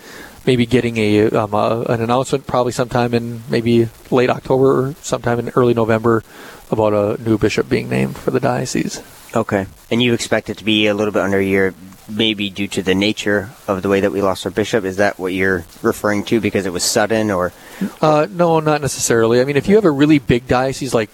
maybe 0.46 0.66
getting 0.66 0.98
a, 0.98 1.29
um, 1.31 1.55
a 1.55 1.85
an 1.88 2.00
announcement 2.00 2.46
probably 2.46 2.72
sometime 2.72 3.14
in 3.14 3.42
maybe 3.48 3.88
late 4.11 4.31
October 4.31 4.88
or 4.88 4.94
sometime 5.00 5.38
in 5.38 5.48
early 5.50 5.74
November 5.74 6.22
about 6.70 6.92
a 6.92 7.22
new 7.22 7.38
bishop 7.38 7.68
being 7.68 7.88
named 7.88 8.16
for 8.16 8.31
the 8.31 8.40
diocese. 8.40 9.03
Okay. 9.35 9.66
And 9.90 10.03
you 10.03 10.14
expect 10.14 10.50
it 10.50 10.59
to 10.59 10.64
be 10.64 10.87
a 10.87 10.94
little 10.94 11.12
bit 11.12 11.22
under 11.22 11.38
a 11.38 11.44
year, 11.44 11.74
maybe 12.09 12.50
due 12.50 12.68
to 12.68 12.83
the 12.83 12.94
nature 12.94 13.50
of 13.66 13.83
the 13.83 13.88
way 13.88 14.00
that 14.00 14.12
we 14.12 14.22
lost 14.22 14.44
our 14.46 14.53
bishop? 14.53 14.85
Is 14.85 14.96
that 14.96 15.18
what 15.18 15.33
you're 15.33 15.64
referring 15.83 16.24
to 16.24 16.40
because 16.40 16.66
it 16.66 16.72
was 16.72 16.85
sudden 16.85 17.31
or 17.31 17.53
Uh, 18.00 18.27
no, 18.31 18.61
not 18.61 18.81
necessarily. 18.81 19.40
I 19.40 19.44
mean, 19.44 19.57
if 19.57 19.68
you 19.68 19.74
have 19.74 19.85
a 19.85 19.90
really 19.90 20.18
big 20.18 20.46
diocese 20.46 20.94
like 20.94 21.05
like 21.05 21.11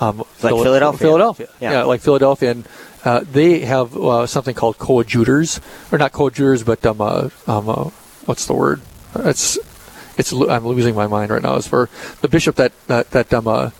um, 0.00 0.18
Like 0.18 0.26
Phila- 0.40 0.64
Philadelphia. 0.64 0.98
Philadelphia, 0.98 1.48
Yeah. 1.60 1.82
like 1.84 2.00
Philadelphia, 2.00 2.50
and 2.50 2.68
uh, 3.04 3.20
they 3.30 3.60
have 3.60 3.96
uh, 3.96 4.26
something 4.26 4.54
called 4.54 4.78
coadjutors, 4.78 5.60
or 5.92 5.98
not 5.98 6.12
coadjutors, 6.12 6.62
but 6.64 6.84
um, 6.84 7.00
uh, 7.00 7.28
um, 7.46 7.68
uh, 7.68 7.84
what's 8.26 8.46
the 8.46 8.54
word? 8.54 8.80
It's 9.14 9.58
it's 10.16 10.32
I'm 10.32 10.66
losing 10.66 10.94
my 10.94 11.06
mind 11.06 11.30
right 11.30 11.42
now. 11.42 11.56
It's 11.56 11.66
for 11.66 11.88
the 12.20 12.28
bishop 12.28 12.56
that 12.56 12.72
that 12.88 13.10
that 13.12 13.32
um, 13.32 13.46
uh, 13.48 13.70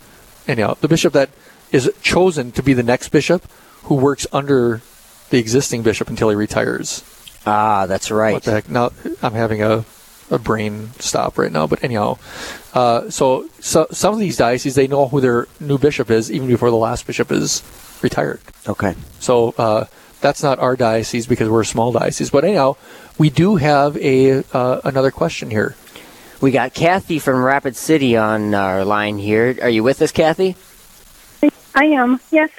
anyhow, 0.47 0.75
the 0.81 0.87
bishop 0.87 1.13
that 1.13 1.29
is 1.71 1.89
chosen 2.01 2.51
to 2.53 2.63
be 2.63 2.73
the 2.73 2.83
next 2.83 3.09
bishop 3.09 3.45
who 3.83 3.95
works 3.95 4.25
under 4.33 4.81
the 5.29 5.37
existing 5.39 5.81
bishop 5.83 6.09
until 6.09 6.29
he 6.29 6.35
retires. 6.35 7.03
Ah, 7.45 7.85
that's 7.87 8.11
right. 8.11 8.33
What 8.33 8.43
the 8.43 8.51
heck? 8.51 8.69
Now 8.69 8.91
I'm 9.23 9.33
having 9.33 9.63
a, 9.63 9.85
a 10.31 10.39
brain 10.39 10.89
stop 10.99 11.37
right 11.37 11.51
now. 11.51 11.67
But 11.67 11.83
anyhow, 11.83 12.17
uh, 12.73 13.09
so, 13.09 13.47
so 13.59 13.85
some 13.91 14.13
of 14.13 14.19
these 14.19 14.37
dioceses 14.37 14.75
they 14.75 14.87
know 14.87 15.07
who 15.07 15.21
their 15.21 15.47
new 15.59 15.77
bishop 15.77 16.09
is 16.09 16.31
even 16.31 16.47
before 16.47 16.71
the 16.71 16.77
last 16.77 17.05
bishop 17.05 17.31
is 17.31 17.61
retired. 18.01 18.39
Okay. 18.67 18.95
So 19.19 19.53
uh, 19.57 19.85
that's 20.21 20.41
not 20.41 20.57
our 20.59 20.75
diocese 20.75 21.27
because 21.27 21.49
we're 21.49 21.61
a 21.61 21.65
small 21.65 21.91
diocese. 21.91 22.31
But 22.31 22.45
anyhow, 22.45 22.77
we 23.19 23.29
do 23.29 23.57
have 23.57 23.97
a 23.97 24.43
uh, 24.53 24.81
another 24.83 25.11
question 25.11 25.51
here. 25.51 25.75
We 26.39 26.49
got 26.49 26.73
Kathy 26.73 27.19
from 27.19 27.43
Rapid 27.43 27.75
City 27.75 28.17
on 28.17 28.55
our 28.55 28.83
line 28.83 29.19
here. 29.19 29.55
Are 29.61 29.69
you 29.69 29.83
with 29.83 30.01
us, 30.01 30.11
Kathy? 30.11 30.55
I 31.75 31.85
am, 31.85 32.19
yes. 32.31 32.49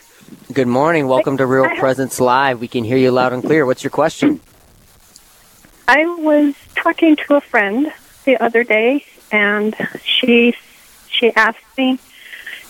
Good 0.53 0.69
morning. 0.69 1.09
Welcome 1.09 1.37
to 1.39 1.47
Real 1.47 1.69
Presence 1.77 2.21
Live. 2.21 2.61
We 2.61 2.69
can 2.69 2.85
hear 2.85 2.97
you 2.97 3.11
loud 3.11 3.33
and 3.33 3.43
clear. 3.43 3.67
What's 3.67 3.83
your 3.83 3.91
question? 3.91 4.41
I 5.89 6.05
was 6.07 6.55
talking 6.75 7.17
to 7.17 7.35
a 7.35 7.41
friend 7.41 7.93
the 8.25 8.37
other 8.39 8.65
day, 8.65 9.05
and 9.31 9.75
she 10.05 10.55
she 11.09 11.33
asked 11.35 11.59
me 11.77 11.99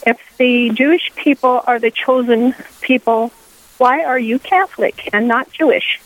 if 0.07 0.19
the 0.39 0.71
Jewish 0.71 1.11
people 1.17 1.63
are 1.67 1.79
the 1.79 1.91
chosen 1.91 2.55
people. 2.81 3.33
Why 3.79 4.05
are 4.05 4.19
you 4.19 4.39
Catholic 4.39 5.11
and 5.13 5.27
not 5.27 5.51
Jewish? 5.53 6.01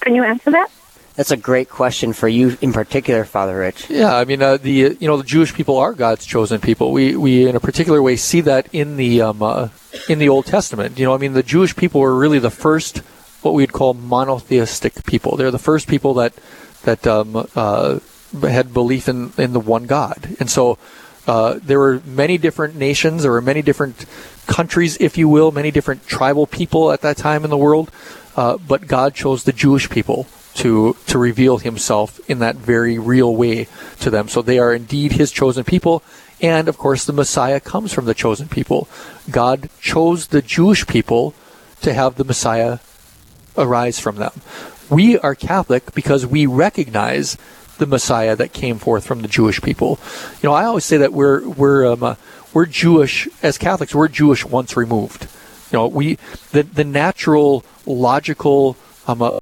Can 0.00 0.14
you 0.14 0.24
answer 0.24 0.50
that? 0.52 0.70
That's 1.14 1.30
a 1.30 1.36
great 1.36 1.68
question 1.68 2.12
for 2.12 2.28
you 2.28 2.56
in 2.60 2.72
particular, 2.72 3.24
Father 3.24 3.58
Rich. 3.58 3.90
Yeah, 3.90 4.16
I 4.16 4.24
mean 4.24 4.40
uh, 4.40 4.56
the 4.56 4.86
uh, 4.86 4.94
you 4.98 5.08
know 5.08 5.16
the 5.16 5.24
Jewish 5.24 5.52
people 5.52 5.76
are 5.76 5.92
God's 5.92 6.24
chosen 6.24 6.60
people. 6.60 6.92
We 6.92 7.16
we 7.16 7.48
in 7.48 7.56
a 7.56 7.60
particular 7.60 8.00
way 8.00 8.16
see 8.16 8.40
that 8.42 8.68
in 8.72 8.96
the 8.96 9.22
um, 9.22 9.42
uh, 9.42 9.68
in 10.08 10.18
the 10.18 10.28
Old 10.28 10.46
Testament. 10.46 10.98
You 10.98 11.06
know, 11.06 11.14
I 11.14 11.18
mean 11.18 11.34
the 11.34 11.42
Jewish 11.42 11.76
people 11.76 12.00
were 12.00 12.14
really 12.14 12.38
the 12.38 12.50
first 12.50 13.02
what 13.42 13.54
we'd 13.54 13.72
call 13.72 13.94
monotheistic 13.94 15.04
people. 15.04 15.36
They're 15.36 15.50
the 15.50 15.58
first 15.58 15.88
people 15.88 16.14
that 16.14 16.34
that 16.82 17.06
um, 17.06 17.48
uh, 17.54 17.98
had 18.42 18.72
belief 18.72 19.08
in 19.08 19.32
in 19.38 19.52
the 19.52 19.60
one 19.60 19.86
God, 19.86 20.36
and 20.40 20.50
so. 20.50 20.78
Uh, 21.26 21.60
there 21.62 21.78
were 21.78 22.00
many 22.06 22.38
different 22.38 22.74
nations, 22.74 23.22
there 23.22 23.30
were 23.30 23.42
many 23.42 23.60
different 23.60 24.06
countries, 24.46 24.96
if 24.98 25.18
you 25.18 25.28
will, 25.28 25.52
many 25.52 25.70
different 25.70 26.04
tribal 26.06 26.46
people 26.46 26.90
at 26.90 27.02
that 27.02 27.16
time 27.16 27.44
in 27.44 27.50
the 27.50 27.58
world, 27.58 27.90
uh, 28.36 28.56
but 28.56 28.88
God 28.88 29.14
chose 29.14 29.44
the 29.44 29.52
Jewish 29.52 29.88
people 29.90 30.26
to 30.54 30.96
to 31.06 31.18
reveal 31.18 31.58
Himself 31.58 32.18
in 32.28 32.38
that 32.40 32.56
very 32.56 32.98
real 32.98 33.36
way 33.36 33.68
to 34.00 34.10
them. 34.10 34.28
So 34.28 34.42
they 34.42 34.58
are 34.58 34.74
indeed 34.74 35.12
His 35.12 35.30
chosen 35.30 35.62
people, 35.62 36.02
and 36.40 36.68
of 36.68 36.78
course 36.78 37.04
the 37.04 37.12
Messiah 37.12 37.60
comes 37.60 37.92
from 37.92 38.06
the 38.06 38.14
chosen 38.14 38.48
people. 38.48 38.88
God 39.30 39.68
chose 39.80 40.28
the 40.28 40.42
Jewish 40.42 40.86
people 40.86 41.34
to 41.82 41.92
have 41.92 42.16
the 42.16 42.24
Messiah 42.24 42.78
arise 43.60 44.00
from 44.00 44.16
them. 44.16 44.32
We 44.88 45.18
are 45.18 45.34
Catholic 45.34 45.94
because 45.94 46.26
we 46.26 46.46
recognize 46.46 47.36
the 47.78 47.86
Messiah 47.86 48.36
that 48.36 48.52
came 48.52 48.78
forth 48.78 49.04
from 49.04 49.22
the 49.22 49.28
Jewish 49.28 49.60
people. 49.60 49.98
You 50.42 50.48
know, 50.48 50.54
I 50.54 50.64
always 50.64 50.84
say 50.84 50.98
that 50.98 51.12
we're 51.12 51.48
we're 51.48 51.92
um, 51.92 52.02
uh, 52.02 52.14
we're 52.52 52.66
Jewish 52.66 53.28
as 53.42 53.58
Catholics. 53.58 53.94
We're 53.94 54.08
Jewish 54.08 54.44
once 54.44 54.76
removed. 54.76 55.28
You 55.72 55.78
know, 55.78 55.86
we 55.88 56.18
the 56.52 56.62
the 56.62 56.84
natural 56.84 57.64
logical 57.86 58.76
um, 59.06 59.22
uh, 59.22 59.40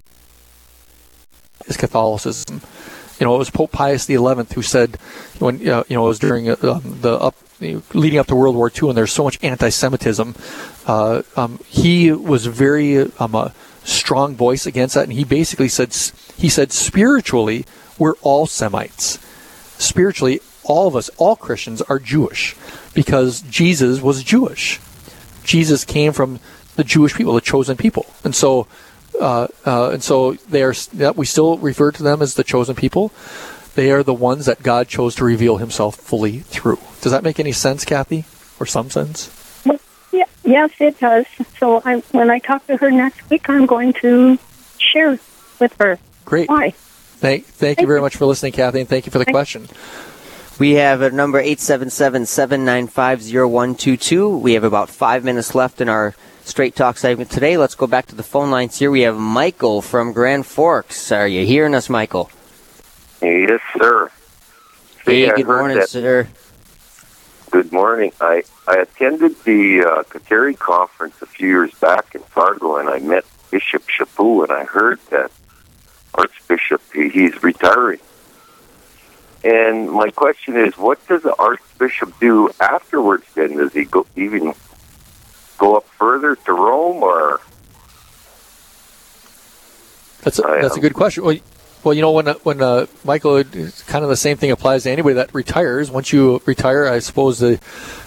is 1.67 1.77
Catholicism. 1.77 2.61
You 3.19 3.25
know, 3.25 3.35
it 3.35 3.39
was 3.39 3.49
Pope 3.49 3.71
Pius 3.71 4.05
XI 4.05 4.15
who 4.15 4.61
said 4.61 4.97
when 5.39 5.55
uh, 5.67 5.83
you 5.87 5.95
know 5.95 6.05
it 6.05 6.07
was 6.07 6.19
during 6.19 6.49
uh, 6.49 6.55
um, 6.61 6.99
the 7.01 7.13
up 7.13 7.35
leading 7.59 8.19
up 8.19 8.27
to 8.27 8.35
World 8.35 8.55
War 8.55 8.71
II, 8.73 8.89
and 8.89 8.97
there's 8.97 9.11
so 9.11 9.23
much 9.23 9.37
anti-Semitism. 9.43 10.33
Uh, 10.87 11.23
um, 11.35 11.59
he 11.67 12.11
was 12.11 12.45
very 12.45 13.11
um, 13.19 13.35
a 13.35 13.53
strong 13.83 14.35
voice 14.35 14.65
against 14.65 14.95
that, 14.95 15.03
and 15.03 15.13
he 15.13 15.23
basically 15.23 15.69
said 15.69 15.93
he 16.37 16.49
said 16.49 16.71
spiritually 16.71 17.65
we're 17.97 18.15
all 18.21 18.47
Semites. 18.47 19.19
Spiritually, 19.77 20.41
all 20.63 20.87
of 20.87 20.95
us, 20.95 21.09
all 21.17 21.35
Christians, 21.35 21.81
are 21.83 21.99
Jewish 21.99 22.55
because 22.93 23.41
Jesus 23.41 24.01
was 24.01 24.23
Jewish. 24.23 24.79
Jesus 25.43 25.85
came 25.85 26.13
from 26.13 26.39
the 26.75 26.83
Jewish 26.83 27.13
people, 27.13 27.33
the 27.33 27.41
chosen 27.41 27.75
people, 27.75 28.05
and 28.23 28.35
so 28.35 28.67
uh, 29.19 29.47
uh, 29.65 29.89
and 29.91 30.03
so 30.03 30.33
they 30.49 30.63
are. 30.63 30.73
We 31.15 31.25
still 31.25 31.57
refer 31.57 31.91
to 31.91 32.03
them 32.03 32.21
as 32.21 32.35
the 32.35 32.43
chosen 32.43 32.75
people. 32.75 33.11
They 33.75 33.91
are 33.91 34.03
the 34.03 34.13
ones 34.13 34.45
that 34.45 34.63
God 34.63 34.87
chose 34.87 35.15
to 35.15 35.25
reveal 35.25 35.57
Himself 35.57 35.95
fully 35.95 36.39
through. 36.39 36.79
Does 37.01 37.11
that 37.11 37.23
make 37.23 37.39
any 37.39 37.51
sense, 37.51 37.85
Kathy, 37.85 38.25
or 38.59 38.65
some 38.65 38.89
sense? 38.89 39.29
Well, 40.49 40.57
yeah, 40.57 40.67
yes, 40.79 40.79
it 40.79 40.99
does. 40.99 41.25
So 41.57 41.81
I, 41.85 41.99
when 42.11 42.29
I 42.31 42.39
talk 42.39 42.65
to 42.67 42.77
her 42.77 42.91
next 42.91 43.29
week, 43.29 43.49
I'm 43.49 43.65
going 43.65 43.93
to 43.93 44.37
share 44.77 45.19
with 45.59 45.75
her 45.79 45.97
Great. 46.25 46.49
why. 46.49 46.71
Thank, 46.71 47.45
thank 47.45 47.81
you 47.81 47.87
very 47.87 48.01
much 48.01 48.15
for 48.15 48.25
listening, 48.25 48.53
Kathy, 48.53 48.79
and 48.79 48.89
thank 48.89 49.05
you 49.05 49.11
for 49.11 49.19
the 49.19 49.25
question. 49.25 49.67
We 50.57 50.71
have 50.73 51.01
a 51.01 51.11
number 51.11 51.41
877-795-0122. 51.43 54.41
We 54.41 54.53
have 54.53 54.63
about 54.63 54.89
five 54.89 55.23
minutes 55.23 55.53
left 55.55 55.81
in 55.81 55.89
our 55.89 56.15
Straight 56.43 56.75
Talk 56.75 56.97
segment 56.97 57.29
today. 57.29 57.57
Let's 57.57 57.75
go 57.75 57.87
back 57.87 58.07
to 58.07 58.15
the 58.15 58.23
phone 58.23 58.51
lines 58.51 58.79
here. 58.79 58.89
We 58.89 59.01
have 59.01 59.17
Michael 59.17 59.81
from 59.81 60.13
Grand 60.13 60.45
Forks. 60.45 61.11
Are 61.11 61.27
you 61.27 61.45
hearing 61.45 61.75
us, 61.75 61.89
Michael? 61.89 62.31
Yes, 63.21 63.59
sir. 63.77 64.09
Hey, 65.05 65.29
I 65.29 65.35
good 65.35 65.47
morning, 65.47 65.77
that- 65.77 65.89
sir. 65.89 66.27
Good 67.51 67.71
morning. 67.71 68.11
I, 68.21 68.43
I 68.67 68.77
attended 68.77 69.43
the 69.43 69.81
uh, 69.81 70.03
Kateri 70.03 70.57
conference 70.57 71.15
a 71.21 71.25
few 71.25 71.47
years 71.47 71.73
back 71.75 72.13
in 72.13 72.21
Fargo, 72.21 72.77
and 72.77 72.87
I 72.87 72.99
met 72.99 73.25
Bishop 73.49 73.87
Chaput, 73.87 74.43
and 74.43 74.51
I 74.51 74.65
heard 74.65 74.99
that 75.09 75.31
Archbishop 76.13 76.81
he, 76.93 77.09
he's 77.09 77.41
retiring. 77.41 77.99
And 79.43 79.89
my 79.89 80.11
question 80.11 80.57
is, 80.57 80.77
what 80.77 81.05
does 81.07 81.23
the 81.23 81.35
Archbishop 81.39 82.19
do 82.19 82.51
afterwards? 82.59 83.25
Then 83.33 83.57
does 83.57 83.73
he 83.73 83.85
go 83.85 84.05
even 84.15 84.53
go 85.57 85.77
up 85.77 85.87
further 85.97 86.35
to 86.35 86.53
Rome, 86.53 87.01
or 87.01 87.41
That's 90.21 90.37
a, 90.39 90.41
that's 90.61 90.77
a 90.77 90.81
good 90.81 90.93
question. 90.93 91.23
Well, 91.23 91.37
well, 91.83 91.93
you 91.93 92.01
know, 92.01 92.11
when 92.11 92.27
uh, 92.27 92.33
when 92.43 92.61
uh, 92.61 92.87
Michael, 93.03 93.43
kind 93.43 94.03
of 94.03 94.09
the 94.09 94.17
same 94.17 94.37
thing 94.37 94.51
applies 94.51 94.83
to 94.83 94.91
anybody 94.91 95.15
that 95.15 95.33
retires. 95.33 95.89
Once 95.89 96.11
you 96.11 96.41
retire, 96.45 96.85
I 96.85 96.99
suppose 96.99 97.39
the 97.39 97.59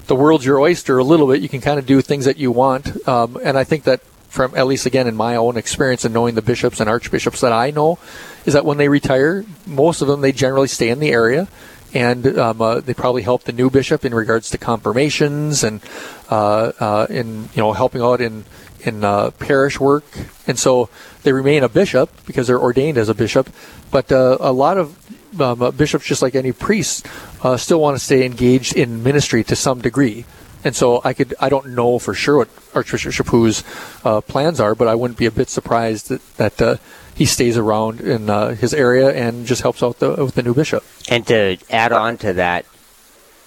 the 0.06 0.14
world's 0.14 0.44
your 0.44 0.58
oyster 0.58 0.98
a 0.98 1.04
little 1.04 1.26
bit. 1.26 1.40
You 1.40 1.48
can 1.48 1.60
kind 1.60 1.78
of 1.78 1.86
do 1.86 2.00
things 2.02 2.26
that 2.26 2.36
you 2.36 2.50
want, 2.50 3.08
um, 3.08 3.38
and 3.42 3.56
I 3.56 3.64
think 3.64 3.84
that 3.84 4.00
from 4.28 4.54
at 4.56 4.66
least 4.66 4.86
again 4.86 5.06
in 5.06 5.14
my 5.14 5.36
own 5.36 5.56
experience 5.56 6.04
and 6.04 6.12
knowing 6.12 6.34
the 6.34 6.42
bishops 6.42 6.80
and 6.80 6.88
archbishops 6.88 7.40
that 7.40 7.52
I 7.52 7.70
know, 7.70 7.98
is 8.44 8.54
that 8.54 8.64
when 8.64 8.78
they 8.78 8.88
retire, 8.88 9.44
most 9.66 10.02
of 10.02 10.08
them 10.08 10.20
they 10.20 10.32
generally 10.32 10.68
stay 10.68 10.88
in 10.88 11.00
the 11.00 11.10
area. 11.10 11.48
And 11.94 12.38
um, 12.38 12.62
uh, 12.62 12.80
they 12.80 12.94
probably 12.94 13.20
help 13.20 13.44
the 13.44 13.52
new 13.52 13.68
bishop 13.68 14.06
in 14.06 14.14
regards 14.14 14.48
to 14.50 14.56
confirmations 14.56 15.62
and 15.62 15.82
uh, 16.30 16.72
uh, 16.80 17.06
in 17.10 17.50
you 17.52 17.60
know 17.62 17.74
helping 17.74 18.00
out 18.00 18.22
in 18.22 18.44
in 18.84 19.04
uh, 19.04 19.30
parish 19.32 19.78
work, 19.80 20.04
and 20.46 20.58
so 20.58 20.88
they 21.22 21.32
remain 21.32 21.62
a 21.62 21.68
bishop 21.68 22.10
because 22.26 22.46
they're 22.46 22.60
ordained 22.60 22.98
as 22.98 23.08
a 23.08 23.14
bishop. 23.14 23.48
But 23.90 24.10
uh, 24.10 24.38
a 24.40 24.52
lot 24.52 24.78
of 24.78 25.40
um, 25.40 25.62
uh, 25.62 25.70
bishops, 25.70 26.04
just 26.04 26.22
like 26.22 26.34
any 26.34 26.52
priest, 26.52 27.06
uh, 27.42 27.56
still 27.56 27.80
want 27.80 27.96
to 27.96 28.04
stay 28.04 28.26
engaged 28.26 28.76
in 28.76 29.02
ministry 29.02 29.44
to 29.44 29.56
some 29.56 29.80
degree. 29.80 30.24
And 30.64 30.76
so 30.76 31.00
I 31.04 31.12
could 31.12 31.34
I 31.40 31.48
don't 31.48 31.70
know 31.70 31.98
for 31.98 32.14
sure 32.14 32.38
what 32.38 32.48
Archbishop 32.74 33.12
Chaput's 33.12 33.64
uh, 34.04 34.20
plans 34.20 34.60
are, 34.60 34.74
but 34.74 34.86
I 34.88 34.94
wouldn't 34.94 35.18
be 35.18 35.26
a 35.26 35.30
bit 35.30 35.48
surprised 35.48 36.08
that, 36.08 36.36
that 36.36 36.62
uh, 36.62 36.76
he 37.14 37.24
stays 37.26 37.58
around 37.58 38.00
in 38.00 38.28
his 38.56 38.72
area 38.72 39.10
and 39.10 39.44
just 39.46 39.62
helps 39.62 39.82
out 39.82 39.98
the, 39.98 40.10
with 40.24 40.34
the 40.34 40.42
new 40.42 40.54
bishop. 40.54 40.84
And 41.08 41.26
to 41.26 41.58
add 41.68 41.92
on 41.92 42.16
to 42.18 42.34
that, 42.34 42.64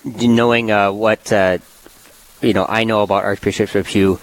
knowing 0.03 0.67
what 0.67 1.31
you 2.41 2.53
know, 2.53 2.65
I 2.67 2.83
know 2.83 3.01
about 3.01 3.23
Archbishop 3.23 3.69
Chaput, 3.69 4.19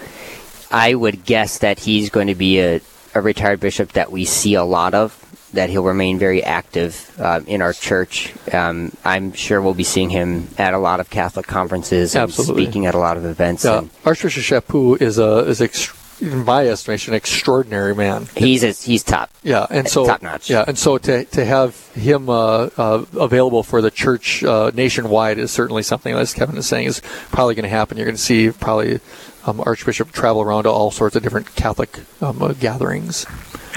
I 0.73 0.95
would 0.95 1.25
guess 1.25 1.59
that 1.59 1.79
he's 1.81 2.11
going 2.11 2.29
to 2.29 2.35
be 2.35 2.61
a, 2.61 2.81
a 3.15 3.21
retired 3.21 3.61
bishop 3.61 3.93
that 3.93 4.11
we 4.11 4.25
see 4.25 4.55
a 4.55 4.65
lot 4.65 4.95
of. 4.95 5.19
That 5.53 5.69
he'll 5.69 5.85
remain 5.85 6.19
very 6.19 6.43
active 6.43 7.15
uh, 7.21 7.43
in 7.47 7.61
our 7.61 7.75
church. 7.75 8.33
Um, 8.55 8.91
I'm 9.05 9.35
sure 9.35 9.61
we'll 9.61 9.75
be 9.75 9.85
seeing 9.85 10.09
him 10.09 10.49
at 10.57 10.73
a 10.73 10.79
lot 10.79 10.99
of 10.99 11.11
Catholic 11.11 11.47
conferences 11.47 12.15
and 12.15 12.23
Absolutely. 12.23 12.65
speaking 12.65 12.87
at 12.87 12.95
a 12.95 12.99
lot 12.99 13.19
of 13.19 13.27
events. 13.27 13.63
Yeah, 13.67 13.81
And 13.81 13.91
Archbishop 14.07 14.43
Chaput 14.45 15.03
is 15.03 15.19
a 15.19 15.41
is 15.41 15.61
ex- 15.61 15.93
in 16.23 16.45
my 16.47 16.67
estimation, 16.69 17.13
an 17.13 17.17
extraordinary 17.19 17.95
man. 17.95 18.29
he's 18.35 18.63
a, 18.63 18.71
he's 18.71 19.03
top. 19.03 19.29
Yeah, 19.43 19.67
and 19.69 19.87
so 19.89 20.07
Top 20.07 20.23
notch. 20.23 20.49
Yeah, 20.49 20.65
and 20.67 20.79
so 20.79 20.97
to 20.97 21.25
to 21.27 21.45
have 21.45 21.77
him 21.95 22.31
uh, 22.31 22.71
uh, 22.79 23.05
available 23.21 23.63
for 23.63 23.83
the 23.83 23.91
church 23.91 24.43
uh, 24.45 24.71
nationwide 24.73 25.37
is 25.37 25.51
certainly 25.51 25.83
something, 25.83 26.15
as 26.15 26.33
Kevin 26.33 26.57
is 26.57 26.67
saying, 26.67 26.87
is 26.87 27.01
probably 27.31 27.57
going 27.57 27.65
to 27.65 27.69
happen. 27.69 27.99
You're 27.99 28.07
going 28.07 28.17
to 28.17 28.23
see 28.23 28.51
probably 28.53 29.01
um, 29.45 29.61
Archbishop 29.65 30.13
travel 30.13 30.43
around 30.43 30.65
to 30.65 30.71
all 30.71 30.91
sorts 30.91 31.17
of 31.17 31.23
different 31.23 31.55
Catholic 31.55 32.01
um, 32.21 32.43
uh, 32.43 32.53
gatherings. 32.53 33.27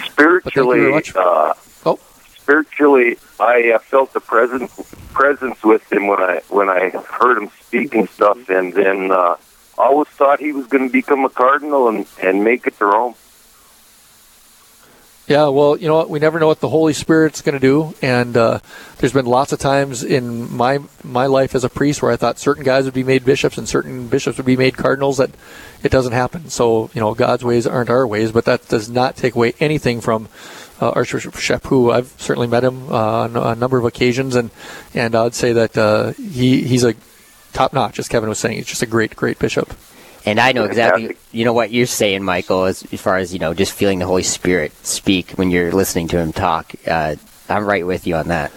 Spiritually, 0.06 1.02
uh, 1.16 1.54
Oh, 1.86 2.00
spiritually, 2.38 3.18
I 3.40 3.72
uh, 3.72 3.80
felt 3.80 4.14
the 4.14 4.20
presence 4.20 4.72
presence 5.14 5.64
with 5.64 5.92
him 5.92 6.08
when 6.08 6.20
I 6.22 6.42
when 6.50 6.70
I 6.70 6.90
heard 6.90 7.38
him 7.38 7.50
speaking 7.62 8.08
stuff, 8.08 8.50
and 8.50 8.74
then 8.74 9.12
uh, 9.12 9.38
always 9.78 10.08
thought 10.10 10.40
he 10.40 10.52
was 10.52 10.68
going 10.68 10.88
to 10.88 10.92
become 10.92 11.26
a 11.26 11.30
cardinal 11.30 11.88
and 11.90 12.06
and 12.22 12.44
make 12.44 12.68
it 12.68 12.78
to 12.80 12.86
Rome. 12.86 13.16
Yeah, 15.28 15.48
well, 15.48 15.76
you 15.76 15.88
know 15.88 15.96
what? 15.96 16.12
We 16.12 16.20
never 16.20 16.40
know 16.40 16.46
what 16.46 16.60
the 16.60 16.70
Holy 16.70 16.94
Spirit's 16.94 17.42
going 17.42 17.54
to 17.54 17.60
do, 17.60 17.96
and 18.00 18.38
uh, 18.38 18.60
there's 18.98 19.14
been 19.14 19.26
lots 19.26 19.52
of 19.52 19.58
times 19.58 20.04
in 20.04 20.56
my 20.56 20.80
my 21.04 21.26
life 21.26 21.56
as 21.56 21.64
a 21.64 21.70
priest 21.70 22.04
where 22.04 22.12
I 22.12 22.16
thought 22.16 22.38
certain 22.38 22.64
guys 22.64 22.86
would 22.86 22.94
be 22.94 23.04
made 23.04 23.26
bishops 23.26 23.58
and 23.58 23.68
certain 23.68 24.08
bishops 24.08 24.38
would 24.38 24.46
be 24.46 24.56
made 24.56 24.78
cardinals. 24.78 25.18
That 25.18 25.32
it 25.82 25.92
doesn't 25.92 26.12
happen. 26.12 26.50
So 26.52 26.92
you 26.94 27.02
know, 27.02 27.16
God's 27.16 27.44
ways 27.44 27.66
aren't 27.66 27.90
our 27.90 28.06
ways, 28.06 28.32
but 28.32 28.46
that 28.46 28.68
does 28.68 28.88
not 28.88 29.16
take 29.16 29.34
away 29.34 29.54
anything 29.60 30.00
from 30.00 30.28
uh, 30.80 30.92
Archbishop 30.92 31.34
Chaput. 31.34 31.92
I've 31.92 32.14
certainly 32.20 32.48
met 32.48 32.64
him 32.64 32.92
uh, 32.92 33.24
on 33.24 33.36
a 33.36 33.56
number 33.56 33.80
of 33.80 33.86
occasions, 33.86 34.36
and 34.36 34.52
and 34.94 35.16
I'd 35.16 35.34
say 35.34 35.54
that 35.54 35.76
uh, 35.76 36.12
he 36.12 36.62
he's 36.62 36.84
a 36.84 36.94
top 37.52 37.74
notch, 37.74 37.98
as 37.98 38.08
Kevin 38.08 38.30
was 38.30 38.38
saying. 38.38 38.58
He's 38.58 38.68
just 38.68 38.84
a 38.84 38.88
great 38.88 39.16
great 39.16 39.40
bishop. 39.40 39.74
And 40.26 40.40
I 40.40 40.54
know 40.54 40.64
exactly, 40.64 41.08
Fantastic. 41.08 41.34
you 41.34 41.46
know 41.46 41.54
what 41.54 41.72
you're 41.72 41.86
saying, 41.86 42.24
Michael, 42.24 42.66
as, 42.66 42.84
as 42.92 43.00
far 43.00 43.18
as 43.18 43.32
you 43.32 43.40
know, 43.40 43.54
just 43.54 43.74
feeling 43.74 44.00
the 44.00 44.08
Holy 44.08 44.24
Spirit 44.24 44.74
speak 44.86 45.32
when 45.32 45.52
you're 45.52 45.72
listening 45.72 46.08
to 46.10 46.18
him 46.20 46.34
talk. 46.34 46.72
Uh, 46.88 47.16
I'm 47.48 47.66
right 47.66 47.86
with 47.86 48.08
you 48.08 48.16
on 48.16 48.30
that. 48.30 48.52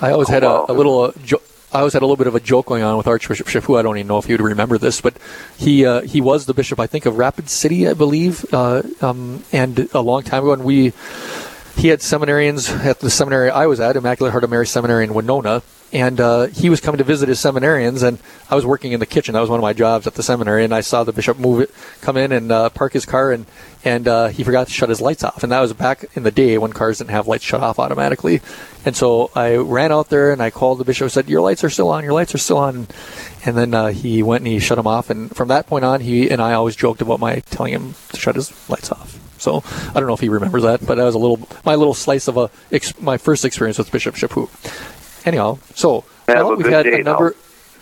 I 0.00 0.10
always 0.10 0.28
had 0.28 0.42
a, 0.42 0.70
a 0.70 0.74
little. 0.74 1.00
Uh, 1.00 1.12
jo- 1.22 1.42
I 1.72 1.78
always 1.78 1.92
had 1.94 2.02
a 2.02 2.06
little 2.06 2.16
bit 2.16 2.26
of 2.26 2.34
a 2.34 2.40
joke 2.40 2.66
going 2.66 2.82
on 2.82 2.96
with 2.98 3.06
Archbishop 3.06 3.46
Chaput. 3.46 3.78
I 3.78 3.82
don't 3.82 3.96
even 3.96 4.08
know 4.08 4.18
if 4.18 4.26
he 4.26 4.32
would 4.34 4.42
remember 4.42 4.78
this, 4.78 5.00
but 5.00 5.16
he 5.56 5.86
uh, 5.86 6.02
he 6.02 6.20
was 6.20 6.46
the 6.46 6.54
bishop, 6.54 6.80
I 6.80 6.86
think, 6.88 7.06
of 7.06 7.16
Rapid 7.16 7.48
City, 7.48 7.88
I 7.88 7.94
believe, 7.94 8.44
uh, 8.52 8.82
um, 9.00 9.44
and 9.52 9.88
a 9.94 10.00
long 10.00 10.22
time 10.22 10.42
ago. 10.42 10.52
And 10.54 10.64
we 10.64 10.92
he 11.76 11.88
had 11.88 12.00
seminarians 12.00 12.68
at 12.84 13.00
the 13.00 13.10
seminary 13.10 13.48
I 13.48 13.66
was 13.66 13.80
at, 13.80 13.96
Immaculate 13.96 14.32
Heart 14.32 14.44
of 14.44 14.50
Mary 14.50 14.66
Seminary 14.66 15.04
in 15.04 15.14
Winona, 15.14 15.62
and 15.92 16.20
uh, 16.20 16.46
he 16.46 16.70
was 16.70 16.80
coming 16.80 16.98
to 16.98 17.04
visit 17.04 17.28
his 17.28 17.38
seminarians, 17.38 18.02
and 18.02 18.18
I 18.50 18.54
was 18.54 18.64
working 18.64 18.92
in 18.92 19.00
the 19.00 19.06
kitchen. 19.06 19.34
That 19.34 19.40
was 19.40 19.50
one 19.50 19.58
of 19.58 19.62
my 19.62 19.74
jobs 19.74 20.06
at 20.06 20.14
the 20.14 20.22
seminary, 20.22 20.64
and 20.64 20.74
I 20.74 20.80
saw 20.80 21.04
the 21.04 21.12
bishop 21.12 21.38
move 21.38 21.60
it, 21.60 21.70
come 22.00 22.16
in 22.16 22.32
and 22.32 22.50
uh, 22.50 22.70
park 22.70 22.94
his 22.94 23.04
car, 23.04 23.30
and 23.30 23.46
and 23.84 24.08
uh, 24.08 24.28
he 24.28 24.42
forgot 24.42 24.68
to 24.68 24.72
shut 24.72 24.88
his 24.88 25.00
lights 25.00 25.22
off, 25.22 25.42
and 25.42 25.52
that 25.52 25.60
was 25.60 25.72
back 25.72 26.04
in 26.14 26.22
the 26.22 26.30
day 26.30 26.56
when 26.56 26.72
cars 26.72 26.98
didn't 26.98 27.10
have 27.10 27.28
lights 27.28 27.44
shut 27.44 27.60
off 27.60 27.78
automatically, 27.78 28.40
and 28.84 28.96
so 28.96 29.30
I 29.34 29.56
ran 29.56 29.92
out 29.92 30.08
there 30.08 30.32
and 30.32 30.42
I 30.42 30.50
called 30.50 30.78
the 30.78 30.84
bishop, 30.84 31.04
and 31.04 31.12
said, 31.12 31.28
"Your 31.28 31.42
lights 31.42 31.62
are 31.62 31.70
still 31.70 31.90
on. 31.90 32.04
Your 32.04 32.14
lights 32.14 32.34
are 32.34 32.38
still 32.38 32.58
on," 32.58 32.88
and 33.44 33.56
then 33.56 33.74
uh, 33.74 33.88
he 33.88 34.22
went 34.22 34.42
and 34.42 34.48
he 34.48 34.58
shut 34.58 34.76
them 34.76 34.86
off, 34.86 35.10
and 35.10 35.34
from 35.36 35.48
that 35.48 35.66
point 35.66 35.84
on, 35.84 36.00
he 36.00 36.30
and 36.30 36.40
I 36.40 36.54
always 36.54 36.76
joked 36.76 37.02
about 37.02 37.20
my 37.20 37.40
telling 37.50 37.74
him 37.74 37.94
to 38.10 38.18
shut 38.18 38.36
his 38.36 38.52
lights 38.70 38.90
off. 38.90 39.18
So 39.38 39.64
I 39.90 39.94
don't 39.94 40.06
know 40.06 40.14
if 40.14 40.20
he 40.20 40.28
remembers 40.28 40.62
that, 40.62 40.86
but 40.86 40.94
that 40.94 41.04
was 41.04 41.16
a 41.16 41.18
little 41.18 41.48
my 41.64 41.74
little 41.74 41.94
slice 41.94 42.28
of 42.28 42.36
a 42.38 42.50
my 43.00 43.18
first 43.18 43.44
experience 43.44 43.76
with 43.76 43.90
Bishop 43.90 44.14
Chaput. 44.14 44.48
Anyhow, 45.24 45.58
so 45.74 46.04
Have 46.28 46.38
well, 46.38 46.52
a 46.52 46.56
we've 46.56 46.64
good 46.64 46.72
had 46.72 46.82
day 46.84 47.00
a 47.00 47.04
number. 47.04 47.34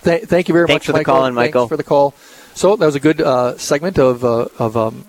Th- 0.03 0.23
thank 0.25 0.49
you 0.49 0.55
very 0.55 0.67
Thanks 0.67 0.87
much 0.89 0.93
for 0.95 0.99
the 0.99 1.05
call 1.05 1.27
in, 1.27 1.35
Michael. 1.35 1.63
Thanks 1.63 1.71
for 1.71 1.77
the 1.77 1.85
call. 1.85 2.15
So 2.55 2.77
that 2.77 2.85
was 2.87 2.95
a 2.95 3.01
good 3.01 3.21
uh, 3.21 3.57
segment 3.59 3.99
of 3.99 4.25
uh, 4.25 4.49
of 4.59 4.77
um, 4.77 5.05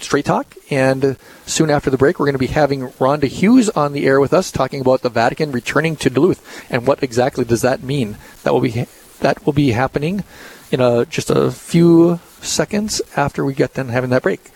Straight 0.00 0.24
Talk, 0.24 0.54
and 0.70 1.16
soon 1.46 1.70
after 1.70 1.90
the 1.90 1.96
break, 1.96 2.18
we're 2.18 2.26
going 2.26 2.34
to 2.34 2.38
be 2.38 2.48
having 2.48 2.88
Rhonda 2.98 3.24
Hughes 3.24 3.68
on 3.70 3.92
the 3.92 4.06
air 4.06 4.20
with 4.20 4.32
us, 4.32 4.50
talking 4.50 4.80
about 4.80 5.02
the 5.02 5.08
Vatican 5.08 5.52
returning 5.52 5.96
to 5.96 6.10
Duluth 6.10 6.66
and 6.70 6.86
what 6.86 7.02
exactly 7.02 7.44
does 7.44 7.62
that 7.62 7.82
mean. 7.82 8.16
That 8.42 8.52
will 8.52 8.60
be 8.60 8.86
that 9.20 9.44
will 9.46 9.52
be 9.52 9.70
happening 9.70 10.24
in 10.70 10.80
a, 10.80 11.06
just 11.06 11.30
a 11.30 11.50
few 11.50 12.18
seconds 12.40 13.00
after 13.16 13.44
we 13.44 13.54
get 13.54 13.74
done 13.74 13.88
having 13.88 14.10
that 14.10 14.22
break. 14.22 14.50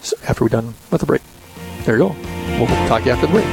So 0.00 0.16
after 0.28 0.44
we're 0.44 0.50
done 0.50 0.74
with 0.90 1.00
the 1.00 1.06
break, 1.06 1.22
there 1.84 1.96
you 1.98 2.08
go. 2.08 2.16
We'll 2.58 2.68
talk 2.88 3.02
to 3.02 3.06
you 3.06 3.12
after 3.12 3.26
the 3.26 3.32
break. 3.32 3.44